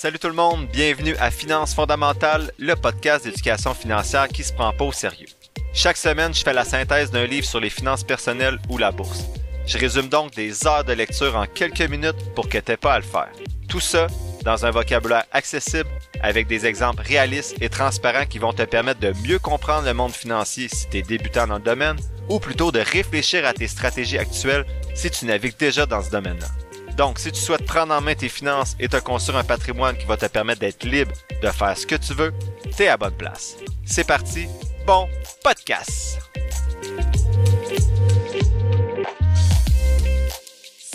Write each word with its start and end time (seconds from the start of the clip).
Salut 0.00 0.20
tout 0.20 0.28
le 0.28 0.34
monde, 0.34 0.68
bienvenue 0.68 1.16
à 1.16 1.32
Finances 1.32 1.74
fondamentales, 1.74 2.52
le 2.56 2.76
podcast 2.76 3.24
d'éducation 3.24 3.74
financière 3.74 4.28
qui 4.28 4.44
se 4.44 4.52
prend 4.52 4.72
pas 4.72 4.84
au 4.84 4.92
sérieux. 4.92 5.26
Chaque 5.74 5.96
semaine, 5.96 6.32
je 6.32 6.44
fais 6.44 6.52
la 6.52 6.64
synthèse 6.64 7.10
d'un 7.10 7.26
livre 7.26 7.44
sur 7.44 7.58
les 7.58 7.68
finances 7.68 8.04
personnelles 8.04 8.60
ou 8.68 8.78
la 8.78 8.92
bourse. 8.92 9.24
Je 9.66 9.76
résume 9.76 10.08
donc 10.08 10.36
des 10.36 10.68
heures 10.68 10.84
de 10.84 10.92
lecture 10.92 11.34
en 11.34 11.46
quelques 11.46 11.80
minutes 11.80 12.32
pour 12.36 12.48
que 12.48 12.58
t'aies 12.58 12.76
pas 12.76 12.92
à 12.92 12.98
le 13.00 13.04
faire. 13.04 13.32
Tout 13.68 13.80
ça 13.80 14.06
dans 14.44 14.64
un 14.64 14.70
vocabulaire 14.70 15.24
accessible 15.32 15.90
avec 16.22 16.46
des 16.46 16.64
exemples 16.64 17.02
réalistes 17.02 17.56
et 17.60 17.68
transparents 17.68 18.26
qui 18.26 18.38
vont 18.38 18.52
te 18.52 18.62
permettre 18.62 19.00
de 19.00 19.12
mieux 19.26 19.40
comprendre 19.40 19.84
le 19.84 19.94
monde 19.94 20.12
financier 20.12 20.68
si 20.68 20.88
tu 20.88 20.98
es 20.98 21.02
débutant 21.02 21.48
dans 21.48 21.56
le 21.56 21.60
domaine 21.60 21.98
ou 22.28 22.38
plutôt 22.38 22.70
de 22.70 22.78
réfléchir 22.78 23.44
à 23.44 23.52
tes 23.52 23.66
stratégies 23.66 24.18
actuelles 24.18 24.64
si 24.94 25.10
tu 25.10 25.26
navigues 25.26 25.58
déjà 25.58 25.86
dans 25.86 26.04
ce 26.04 26.10
domaine-là. 26.10 26.67
Donc, 26.98 27.20
si 27.20 27.30
tu 27.30 27.40
souhaites 27.40 27.64
prendre 27.64 27.94
en 27.94 28.00
main 28.00 28.16
tes 28.16 28.28
finances 28.28 28.74
et 28.80 28.88
te 28.88 28.96
construire 28.96 29.38
un 29.38 29.44
patrimoine 29.44 29.96
qui 29.96 30.04
va 30.04 30.16
te 30.16 30.26
permettre 30.26 30.58
d'être 30.58 30.82
libre 30.82 31.12
de 31.40 31.48
faire 31.48 31.78
ce 31.78 31.86
que 31.86 31.94
tu 31.94 32.12
veux, 32.12 32.34
t'es 32.76 32.88
à 32.88 32.96
bonne 32.96 33.16
place. 33.16 33.56
C'est 33.86 34.04
parti, 34.04 34.48
bon 34.84 35.08
podcast! 35.44 36.18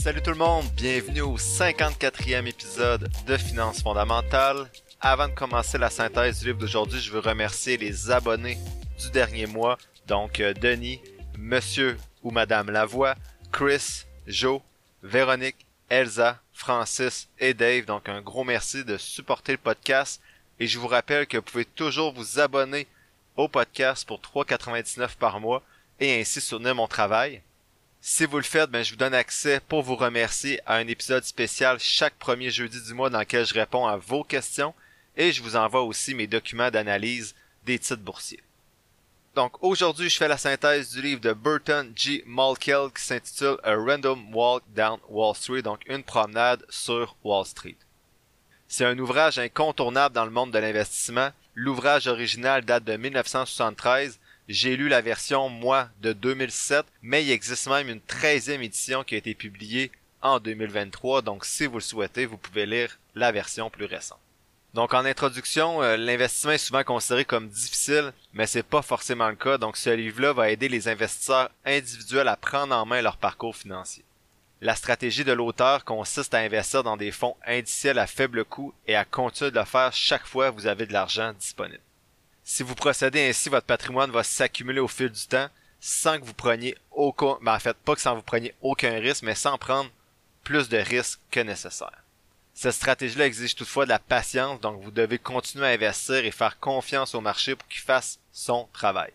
Salut 0.02 0.22
tout 0.22 0.32
le 0.32 0.36
monde, 0.36 0.66
bienvenue 0.76 1.22
au 1.22 1.38
54e 1.38 2.48
épisode 2.48 3.10
de 3.26 3.38
Finances 3.38 3.82
fondamentales. 3.82 4.70
Avant 5.00 5.30
de 5.30 5.34
commencer 5.34 5.78
la 5.78 5.90
synthèse 5.90 6.40
du 6.40 6.48
livre 6.48 6.60
d'aujourd'hui, 6.60 7.00
je 7.00 7.12
veux 7.12 7.20
remercier 7.20 7.78
les 7.78 8.12
abonnés 8.12 8.58
du 9.00 9.10
dernier 9.12 9.46
mois, 9.46 9.78
donc 10.06 10.42
euh, 10.42 10.54
Denis, 10.54 11.00
Monsieur 11.38 11.96
ou 12.24 12.32
Madame 12.32 12.72
Lavoie, 12.72 13.16
Chris, 13.54 14.04
Joe, 14.28 14.60
Véronique, 15.02 15.63
Elsa, 15.94 16.42
Francis 16.54 17.28
et 17.38 17.54
Dave. 17.54 17.86
Donc 17.86 18.10
un 18.10 18.20
gros 18.20 18.44
merci 18.44 18.84
de 18.84 18.98
supporter 18.98 19.52
le 19.52 19.60
podcast. 19.60 20.20
Et 20.60 20.66
je 20.66 20.80
vous 20.80 20.88
rappelle 20.88 21.28
que 21.28 21.38
vous 21.38 21.44
pouvez 21.44 21.66
toujours 21.66 22.14
vous 22.14 22.40
abonner 22.40 22.88
au 23.38 23.48
podcast 23.48 24.08
pour 24.08 24.20
3,99 24.20 25.18
par 25.18 25.40
mois 25.40 25.62
et 26.00 26.20
ainsi 26.20 26.42
soutenir 26.42 26.74
mon 26.74 26.88
travail. 26.88 27.44
Si 28.02 28.26
vous 28.26 28.38
le 28.38 28.44
faites, 28.44 28.72
ben, 28.72 28.84
je 28.84 28.90
vous 28.90 28.98
donne 28.98 29.14
accès 29.14 29.60
pour 29.60 29.84
vous 29.84 29.96
remercier 29.96 30.60
à 30.66 30.78
un 30.78 30.88
épisode 30.88 31.26
spécial 31.26 31.80
chaque 31.80 32.16
premier 32.16 32.50
jeudi 32.50 32.82
du 32.82 32.96
mois 32.96 33.12
dans 33.12 33.20
lequel 33.20 33.46
je 33.46 33.54
réponds 33.54 33.86
à 33.86 33.98
vos 33.98 34.24
questions 34.24 34.74
et 35.16 35.32
je 35.32 35.44
vous 35.44 35.56
envoie 35.56 35.84
aussi 35.84 36.16
mes 36.16 36.26
documents 36.26 36.72
d'analyse 36.72 37.36
des 37.66 37.78
titres 37.78 38.02
boursiers. 38.02 38.42
Donc 39.36 39.64
aujourd'hui, 39.64 40.10
je 40.10 40.18
fais 40.18 40.28
la 40.28 40.38
synthèse 40.38 40.92
du 40.92 41.02
livre 41.02 41.20
de 41.20 41.34
Burton 41.34 41.92
G. 41.96 42.24
Malkiel 42.28 42.90
qui 42.96 43.02
s'intitule 43.02 43.58
A 43.64 43.74
Random 43.76 44.32
Walk 44.32 44.64
Down 44.76 45.00
Wall 45.10 45.36
Street, 45.36 45.64
donc 45.64 45.80
une 45.88 46.04
promenade 46.04 46.64
sur 46.70 47.16
Wall 47.24 47.46
Street. 47.46 47.78
C'est 48.68 48.86
un 48.86 49.00
ouvrage 49.00 49.40
incontournable 49.40 50.14
dans 50.14 50.26
le 50.26 50.32
monde 50.32 50.52
de 50.52 50.60
l'investissement. 50.60 51.32
L'ouvrage 51.56 52.06
original 52.06 52.64
date 52.64 52.84
de 52.84 52.96
1973. 52.96 54.20
J'ai 54.50 54.76
lu 54.76 54.88
la 54.88 55.02
version, 55.02 55.50
moi, 55.50 55.90
de 56.02 56.14
2007, 56.14 56.86
mais 57.02 57.24
il 57.24 57.32
existe 57.32 57.68
même 57.68 57.90
une 57.90 58.02
13e 58.02 58.62
édition 58.62 59.04
qui 59.04 59.16
a 59.16 59.18
été 59.18 59.34
publiée 59.34 59.92
en 60.22 60.40
2023, 60.40 61.22
donc 61.22 61.44
si 61.44 61.66
vous 61.66 61.76
le 61.76 61.82
souhaitez, 61.82 62.26
vous 62.26 62.38
pouvez 62.38 62.66
lire 62.66 62.98
la 63.16 63.32
version 63.32 63.70
plus 63.70 63.86
récente. 63.86 64.23
Donc 64.74 64.96
en 64.96 65.06
introduction, 65.06 65.84
euh, 65.84 65.98
l'investissement 65.98 66.54
est 66.54 66.58
souvent 66.58 66.84
considéré 66.84 67.26
comme 67.26 67.48
difficile, 67.48 68.12
mais 68.34 68.48
c'est 68.48 68.64
pas 68.64 68.82
forcément 68.82 69.30
le 69.30 69.36
cas. 69.36 69.60
Donc 69.60 69.78
ce 69.78 69.92
livre-là 69.92 70.34
va 70.34 70.50
aider 70.50 70.68
les 70.68 70.88
investisseurs 70.88 71.52
individuels 71.64 72.28
à 72.28 72.36
prendre 72.36 72.76
en 72.76 72.86
main 72.86 73.02
leur 73.02 73.18
parcours 73.18 73.56
financier. 73.56 74.04
La 74.62 74.76
stratégie 74.76 75.24
de 75.24 75.34
l'auteur 75.34 75.86
consiste 75.86 76.34
à 76.34 76.40
investir 76.40 76.84
dans 76.84 76.98
des 76.98 77.12
fonds 77.12 77.36
indiciels 77.46 78.00
à 78.00 78.08
faible 78.08 78.46
coût 78.46 78.74
et 78.88 78.96
à 78.96 79.06
continuer 79.06 79.52
de 79.52 79.60
le 79.60 79.66
faire 79.66 79.94
chaque 79.94 80.26
fois 80.26 80.50
que 80.50 80.56
vous 80.56 80.68
avez 80.68 80.88
de 80.88 80.94
l'argent 80.94 81.34
disponible. 81.34 81.82
Si 82.44 82.64
vous 82.64 82.74
procédez 82.74 83.30
ainsi, 83.30 83.50
votre 83.50 83.68
patrimoine 83.68 84.12
va 84.12 84.24
s'accumuler 84.24 84.80
au 84.80 84.88
fil 84.88 85.10
du 85.10 85.28
temps 85.28 85.50
sans 85.80 86.18
que 86.18 86.26
vous 86.26 86.34
preniez 86.34 86.76
aucun, 86.92 87.38
ben 87.42 87.54
en 87.54 87.60
fait 87.60 87.78
pas 87.78 87.94
que 87.94 88.02
sans 88.02 88.16
vous 88.16 88.22
preniez 88.22 88.56
aucun 88.62 88.98
risque, 89.00 89.24
mais 89.24 89.36
sans 89.36 89.58
prendre 89.58 89.92
plus 90.44 90.70
de 90.70 90.78
risques 90.78 91.20
que 91.30 91.42
nécessaire. 91.42 92.03
Cette 92.54 92.74
stratégie-là 92.74 93.26
exige 93.26 93.56
toutefois 93.56 93.86
de 93.86 93.90
la 93.90 94.00
patience, 94.00 94.62
donc 94.62 94.82
vous 94.82 94.92
devez 94.92 95.18
continuer 95.18 95.66
à 95.66 95.72
investir 95.72 96.24
et 96.24 96.32
faire 96.32 96.60
confiance 96.60 97.16
au 97.16 97.22
marché 97.22 97.56
pour 97.56 97.68
qu'il 97.68 97.82
fasse 97.82 98.20
son 98.32 98.70
travail. 98.74 99.12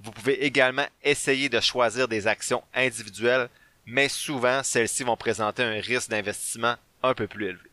Vous 0.00 0.12
pouvez 0.12 0.44
également 0.44 0.86
essayer 1.02 1.48
de 1.48 1.60
choisir 1.60 2.08
des 2.08 2.26
actions 2.26 2.62
individuelles, 2.74 3.48
mais 3.86 4.08
souvent 4.08 4.62
celles-ci 4.62 5.02
vont 5.02 5.16
présenter 5.16 5.62
un 5.62 5.80
risque 5.80 6.10
d'investissement 6.10 6.76
un 7.02 7.14
peu 7.14 7.26
plus 7.26 7.46
élevé. 7.46 7.70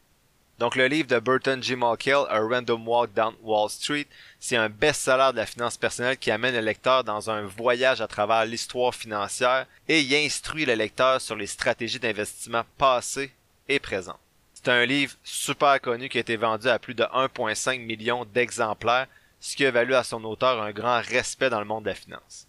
Donc 0.62 0.76
le 0.76 0.88
livre 0.88 1.08
de 1.08 1.20
Burton 1.20 1.62
G. 1.62 1.76
Malkiel, 1.76 2.26
A 2.30 2.40
Random 2.40 2.88
Walk 2.88 3.14
Down 3.14 3.34
Wall 3.42 3.70
Street, 3.70 4.06
c'est 4.40 4.56
un 4.56 4.70
best-seller 4.70 5.32
de 5.32 5.38
la 5.38 5.46
finance 5.46 5.76
personnelle 5.76 6.18
qui 6.18 6.32
amène 6.32 6.54
le 6.54 6.62
lecteur 6.62 7.04
dans 7.04 7.30
un 7.30 7.42
voyage 7.42 8.00
à 8.00 8.08
travers 8.08 8.46
l'histoire 8.46 8.94
financière 8.94 9.66
et 9.90 10.02
y 10.02 10.16
instruit 10.16 10.66
le 10.66 10.76
lecteur 10.76 11.20
sur 11.20 11.36
les 11.36 11.48
stratégies 11.48 12.00
d'investissement 12.00 12.64
passées 12.78 13.34
et 13.68 13.80
présentes. 13.80 14.21
C'est 14.64 14.72
un 14.72 14.86
livre 14.86 15.16
super 15.24 15.82
connu 15.82 16.08
qui 16.08 16.18
a 16.20 16.22
été 16.22 16.38
vendu 16.38 16.68
à 16.68 16.78
plus 16.78 16.94
de 16.94 17.04
1,5 17.04 17.80
million 17.80 18.26
d'exemplaires, 18.26 19.08
ce 19.40 19.56
qui 19.56 19.64
évalue 19.64 19.94
à 19.94 20.04
son 20.04 20.24
auteur 20.24 20.62
un 20.62 20.72
grand 20.72 21.02
respect 21.02 21.50
dans 21.50 21.60
le 21.60 21.66
monde 21.66 21.86
de 21.86 21.90
la 21.90 21.96
finance. 21.96 22.48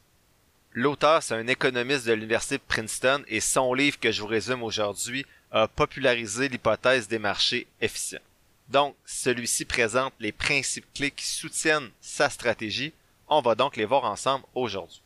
L'auteur, 0.72 1.22
c'est 1.22 1.34
un 1.34 1.46
économiste 1.46 2.06
de 2.06 2.12
l'Université 2.12 2.58
de 2.58 2.62
Princeton 2.68 3.22
et 3.28 3.40
son 3.40 3.72
livre 3.72 3.98
que 3.98 4.12
je 4.12 4.20
vous 4.20 4.26
résume 4.26 4.62
aujourd'hui 4.62 5.24
a 5.50 5.68
popularisé 5.68 6.48
l'hypothèse 6.48 7.08
des 7.08 7.18
marchés 7.18 7.66
efficients. 7.80 8.20
Donc, 8.68 8.94
celui-ci 9.06 9.64
présente 9.64 10.14
les 10.20 10.32
principes 10.32 10.86
clés 10.94 11.10
qui 11.10 11.26
soutiennent 11.26 11.90
sa 12.00 12.30
stratégie. 12.30 12.92
On 13.28 13.40
va 13.40 13.54
donc 13.54 13.76
les 13.76 13.84
voir 13.84 14.04
ensemble 14.04 14.44
aujourd'hui. 14.54 15.01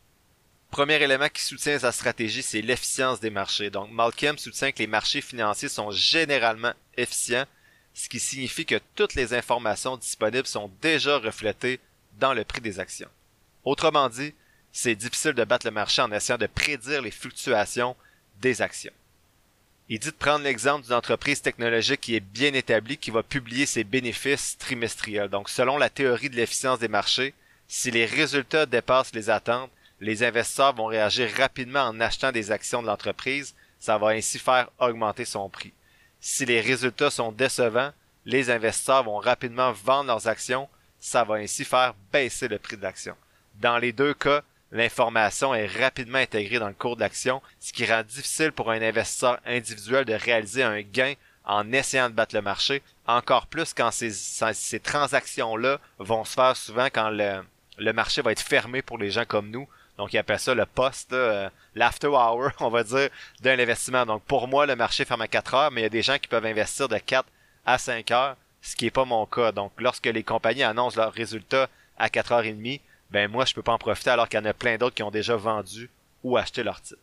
Premier 0.76 1.02
élément 1.02 1.30
qui 1.30 1.40
soutient 1.40 1.78
sa 1.78 1.90
stratégie, 1.90 2.42
c'est 2.42 2.60
l'efficience 2.60 3.18
des 3.18 3.30
marchés. 3.30 3.70
Donc, 3.70 3.90
Malcolm 3.90 4.36
soutient 4.36 4.72
que 4.72 4.80
les 4.80 4.86
marchés 4.86 5.22
financiers 5.22 5.70
sont 5.70 5.90
généralement 5.90 6.74
efficients, 6.98 7.46
ce 7.94 8.10
qui 8.10 8.20
signifie 8.20 8.66
que 8.66 8.78
toutes 8.94 9.14
les 9.14 9.32
informations 9.32 9.96
disponibles 9.96 10.46
sont 10.46 10.70
déjà 10.82 11.16
reflétées 11.16 11.80
dans 12.20 12.34
le 12.34 12.44
prix 12.44 12.60
des 12.60 12.78
actions. 12.78 13.08
Autrement 13.64 14.10
dit, 14.10 14.34
c'est 14.70 14.94
difficile 14.94 15.32
de 15.32 15.44
battre 15.44 15.66
le 15.66 15.72
marché 15.72 16.02
en 16.02 16.12
essayant 16.12 16.36
de 16.36 16.46
prédire 16.46 17.00
les 17.00 17.10
fluctuations 17.10 17.96
des 18.42 18.60
actions. 18.60 18.92
Il 19.88 19.98
dit 19.98 20.10
de 20.10 20.14
prendre 20.14 20.44
l'exemple 20.44 20.84
d'une 20.84 20.92
entreprise 20.92 21.40
technologique 21.40 22.02
qui 22.02 22.16
est 22.16 22.20
bien 22.20 22.52
établie, 22.52 22.98
qui 22.98 23.10
va 23.10 23.22
publier 23.22 23.64
ses 23.64 23.84
bénéfices 23.84 24.58
trimestriels. 24.58 25.30
Donc, 25.30 25.48
selon 25.48 25.78
la 25.78 25.88
théorie 25.88 26.28
de 26.28 26.36
l'efficience 26.36 26.80
des 26.80 26.88
marchés, 26.88 27.32
si 27.66 27.90
les 27.90 28.04
résultats 28.04 28.66
dépassent 28.66 29.14
les 29.14 29.30
attentes, 29.30 29.70
les 30.00 30.22
investisseurs 30.22 30.74
vont 30.74 30.86
réagir 30.86 31.30
rapidement 31.36 31.84
en 31.84 32.00
achetant 32.00 32.32
des 32.32 32.50
actions 32.50 32.82
de 32.82 32.86
l'entreprise, 32.86 33.54
ça 33.78 33.98
va 33.98 34.08
ainsi 34.08 34.38
faire 34.38 34.70
augmenter 34.78 35.24
son 35.24 35.48
prix. 35.48 35.72
Si 36.20 36.44
les 36.44 36.60
résultats 36.60 37.10
sont 37.10 37.32
décevants, 37.32 37.92
les 38.24 38.50
investisseurs 38.50 39.04
vont 39.04 39.18
rapidement 39.18 39.72
vendre 39.72 40.08
leurs 40.08 40.28
actions, 40.28 40.68
ça 41.00 41.24
va 41.24 41.36
ainsi 41.36 41.64
faire 41.64 41.94
baisser 42.12 42.48
le 42.48 42.58
prix 42.58 42.76
de 42.76 42.82
l'action. 42.82 43.14
Dans 43.60 43.78
les 43.78 43.92
deux 43.92 44.14
cas, 44.14 44.42
l'information 44.72 45.54
est 45.54 45.66
rapidement 45.66 46.18
intégrée 46.18 46.58
dans 46.58 46.68
le 46.68 46.74
cours 46.74 46.96
de 46.96 47.00
l'action, 47.00 47.40
ce 47.60 47.72
qui 47.72 47.86
rend 47.86 48.02
difficile 48.02 48.52
pour 48.52 48.70
un 48.70 48.82
investisseur 48.82 49.38
individuel 49.46 50.04
de 50.04 50.14
réaliser 50.14 50.62
un 50.62 50.80
gain 50.80 51.14
en 51.44 51.72
essayant 51.72 52.10
de 52.10 52.14
battre 52.14 52.34
le 52.34 52.42
marché, 52.42 52.82
encore 53.06 53.46
plus 53.46 53.72
quand 53.72 53.92
ces, 53.92 54.80
transactions-là 54.80 55.78
vont 55.98 56.24
se 56.24 56.34
faire 56.34 56.56
souvent 56.56 56.86
quand 56.86 57.10
le 57.10 57.92
marché 57.92 58.20
va 58.20 58.32
être 58.32 58.40
fermé 58.40 58.82
pour 58.82 58.98
les 58.98 59.12
gens 59.12 59.24
comme 59.24 59.50
nous, 59.50 59.68
donc, 59.98 60.12
il 60.12 60.18
appelle 60.18 60.38
ça 60.38 60.54
le 60.54 60.66
poste, 60.66 61.12
euh, 61.12 61.48
l'after 61.74 62.08
hour, 62.08 62.50
on 62.60 62.68
va 62.68 62.84
dire, 62.84 63.08
d'un 63.40 63.58
investissement. 63.58 64.04
Donc, 64.04 64.22
pour 64.24 64.46
moi, 64.46 64.66
le 64.66 64.76
marché 64.76 65.04
ferme 65.04 65.22
à 65.22 65.28
4 65.28 65.54
heures, 65.54 65.70
mais 65.70 65.80
il 65.80 65.84
y 65.84 65.86
a 65.86 65.90
des 65.90 66.02
gens 66.02 66.18
qui 66.18 66.28
peuvent 66.28 66.44
investir 66.44 66.88
de 66.88 66.98
4 66.98 67.26
à 67.64 67.78
5 67.78 68.10
heures, 68.10 68.36
ce 68.60 68.76
qui 68.76 68.84
n'est 68.84 68.90
pas 68.90 69.04
mon 69.04 69.24
cas. 69.26 69.52
Donc, 69.52 69.72
lorsque 69.78 70.06
les 70.06 70.22
compagnies 70.22 70.64
annoncent 70.64 71.00
leurs 71.00 71.12
résultats 71.12 71.68
à 71.96 72.10
4 72.10 72.32
heures 72.32 72.44
et 72.44 72.52
demie, 72.52 72.80
ben 73.10 73.30
moi, 73.30 73.44
je 73.44 73.54
peux 73.54 73.62
pas 73.62 73.72
en 73.72 73.78
profiter 73.78 74.10
alors 74.10 74.28
qu'il 74.28 74.38
y 74.38 74.42
en 74.42 74.46
a 74.46 74.52
plein 74.52 74.76
d'autres 74.76 74.94
qui 74.94 75.02
ont 75.02 75.10
déjà 75.10 75.36
vendu 75.36 75.88
ou 76.22 76.36
acheté 76.36 76.62
leur 76.62 76.80
titre. 76.80 77.00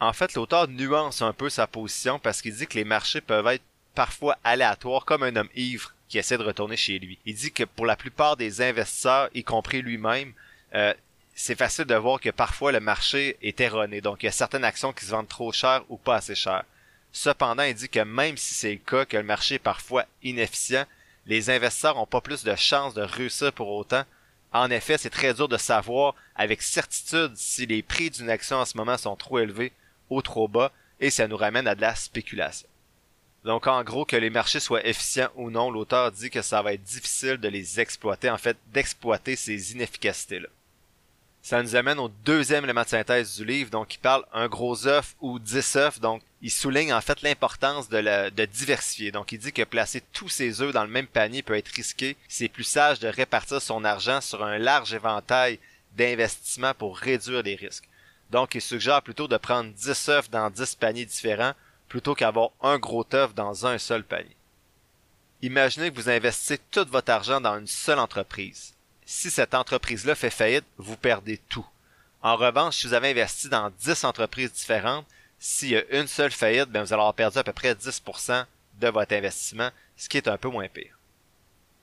En 0.00 0.12
fait, 0.12 0.34
l'auteur 0.34 0.66
nuance 0.66 1.22
un 1.22 1.34
peu 1.34 1.50
sa 1.50 1.66
position 1.66 2.18
parce 2.18 2.40
qu'il 2.40 2.54
dit 2.54 2.66
que 2.66 2.78
les 2.78 2.84
marchés 2.84 3.20
peuvent 3.20 3.46
être 3.48 3.62
parfois 3.94 4.38
aléatoires 4.42 5.04
comme 5.04 5.22
un 5.22 5.36
homme 5.36 5.50
ivre 5.54 5.94
qui 6.08 6.18
essaie 6.18 6.38
de 6.38 6.42
retourner 6.42 6.76
chez 6.76 6.98
lui. 6.98 7.18
Il 7.26 7.34
dit 7.34 7.52
que 7.52 7.64
pour 7.64 7.84
la 7.84 7.96
plupart 7.96 8.36
des 8.36 8.62
investisseurs, 8.62 9.28
y 9.34 9.44
compris 9.44 9.82
lui-même, 9.82 10.32
euh, 10.74 10.94
c'est 11.42 11.56
facile 11.58 11.86
de 11.86 11.94
voir 11.94 12.20
que 12.20 12.28
parfois 12.28 12.70
le 12.70 12.80
marché 12.80 13.38
est 13.40 13.60
erroné. 13.62 14.02
Donc, 14.02 14.22
il 14.22 14.26
y 14.26 14.28
a 14.28 14.32
certaines 14.32 14.62
actions 14.62 14.92
qui 14.92 15.06
se 15.06 15.10
vendent 15.10 15.26
trop 15.26 15.52
cher 15.52 15.82
ou 15.88 15.96
pas 15.96 16.16
assez 16.16 16.34
cher. 16.34 16.64
Cependant, 17.12 17.62
il 17.62 17.74
dit 17.74 17.88
que 17.88 18.00
même 18.00 18.36
si 18.36 18.52
c'est 18.52 18.72
le 18.72 18.78
cas, 18.78 19.06
que 19.06 19.16
le 19.16 19.22
marché 19.22 19.54
est 19.54 19.58
parfois 19.58 20.04
inefficient, 20.22 20.84
les 21.24 21.48
investisseurs 21.48 21.96
n'ont 21.96 22.04
pas 22.04 22.20
plus 22.20 22.44
de 22.44 22.54
chances 22.56 22.92
de 22.92 23.00
réussir 23.00 23.54
pour 23.54 23.70
autant. 23.70 24.04
En 24.52 24.70
effet, 24.70 24.98
c'est 24.98 25.08
très 25.08 25.32
dur 25.32 25.48
de 25.48 25.56
savoir 25.56 26.14
avec 26.34 26.60
certitude 26.60 27.32
si 27.36 27.64
les 27.64 27.82
prix 27.82 28.10
d'une 28.10 28.28
action 28.28 28.56
en 28.56 28.66
ce 28.66 28.76
moment 28.76 28.98
sont 28.98 29.16
trop 29.16 29.38
élevés 29.38 29.72
ou 30.10 30.20
trop 30.20 30.46
bas, 30.46 30.72
et 31.00 31.08
ça 31.08 31.26
nous 31.26 31.38
ramène 31.38 31.66
à 31.66 31.74
de 31.74 31.80
la 31.80 31.94
spéculation. 31.94 32.68
Donc 33.44 33.66
en 33.66 33.82
gros, 33.82 34.04
que 34.04 34.16
les 34.16 34.28
marchés 34.28 34.60
soient 34.60 34.86
efficients 34.86 35.30
ou 35.36 35.48
non, 35.50 35.70
l'auteur 35.70 36.12
dit 36.12 36.28
que 36.28 36.42
ça 36.42 36.60
va 36.60 36.74
être 36.74 36.82
difficile 36.82 37.38
de 37.38 37.48
les 37.48 37.80
exploiter, 37.80 38.28
en 38.28 38.36
fait, 38.36 38.58
d'exploiter 38.74 39.36
ces 39.36 39.72
inefficacités-là. 39.72 40.48
Ça 41.42 41.62
nous 41.62 41.74
amène 41.74 41.98
au 41.98 42.08
deuxième 42.24 42.64
élément 42.64 42.82
de 42.82 42.88
synthèse 42.88 43.36
du 43.36 43.44
livre, 43.44 43.70
donc 43.70 43.94
il 43.94 43.98
parle 43.98 44.24
un 44.32 44.46
gros 44.46 44.86
œuf 44.86 45.16
ou 45.20 45.38
dix 45.38 45.76
œufs, 45.76 45.98
donc 45.98 46.22
il 46.42 46.50
souligne 46.50 46.92
en 46.92 47.00
fait 47.00 47.22
l'importance 47.22 47.88
de, 47.88 48.28
de 48.30 48.44
diversifier. 48.44 49.10
Donc 49.10 49.32
il 49.32 49.38
dit 49.38 49.52
que 49.52 49.62
placer 49.62 50.02
tous 50.12 50.28
ses 50.28 50.60
œufs 50.60 50.72
dans 50.72 50.84
le 50.84 50.90
même 50.90 51.06
panier 51.06 51.42
peut 51.42 51.56
être 51.56 51.68
risqué. 51.68 52.16
C'est 52.28 52.48
plus 52.48 52.64
sage 52.64 53.00
de 53.00 53.08
répartir 53.08 53.62
son 53.62 53.84
argent 53.84 54.20
sur 54.20 54.44
un 54.44 54.58
large 54.58 54.92
éventail 54.92 55.58
d'investissements 55.96 56.74
pour 56.74 56.98
réduire 56.98 57.42
les 57.42 57.56
risques. 57.56 57.88
Donc 58.30 58.54
il 58.54 58.60
suggère 58.60 59.02
plutôt 59.02 59.26
de 59.26 59.36
prendre 59.36 59.72
10 59.72 60.08
œufs 60.08 60.30
dans 60.30 60.50
10 60.50 60.76
paniers 60.76 61.06
différents 61.06 61.54
plutôt 61.88 62.14
qu'avoir 62.14 62.50
un 62.62 62.78
gros 62.78 63.04
œuf 63.12 63.34
dans 63.34 63.66
un 63.66 63.78
seul 63.78 64.04
panier. 64.04 64.36
Imaginez 65.42 65.90
que 65.90 65.96
vous 65.96 66.10
investissez 66.10 66.58
tout 66.70 66.86
votre 66.88 67.10
argent 67.10 67.40
dans 67.40 67.58
une 67.58 67.66
seule 67.66 67.98
entreprise. 67.98 68.74
Si 69.12 69.28
cette 69.28 69.54
entreprise-là 69.54 70.14
fait 70.14 70.30
faillite, 70.30 70.64
vous 70.78 70.96
perdez 70.96 71.38
tout. 71.48 71.66
En 72.22 72.36
revanche, 72.36 72.76
si 72.76 72.86
vous 72.86 72.94
avez 72.94 73.10
investi 73.10 73.48
dans 73.48 73.68
10 73.80 74.04
entreprises 74.04 74.52
différentes, 74.52 75.04
s'il 75.40 75.70
y 75.70 75.76
a 75.76 75.82
une 75.90 76.06
seule 76.06 76.30
faillite, 76.30 76.70
ben 76.70 76.84
vous 76.84 76.92
allez 76.92 77.00
avoir 77.00 77.14
perdu 77.14 77.36
à 77.36 77.42
peu 77.42 77.52
près 77.52 77.74
10% 77.74 78.46
de 78.80 78.88
votre 78.88 79.12
investissement, 79.12 79.70
ce 79.96 80.08
qui 80.08 80.16
est 80.16 80.28
un 80.28 80.36
peu 80.38 80.48
moins 80.48 80.68
pire. 80.68 80.96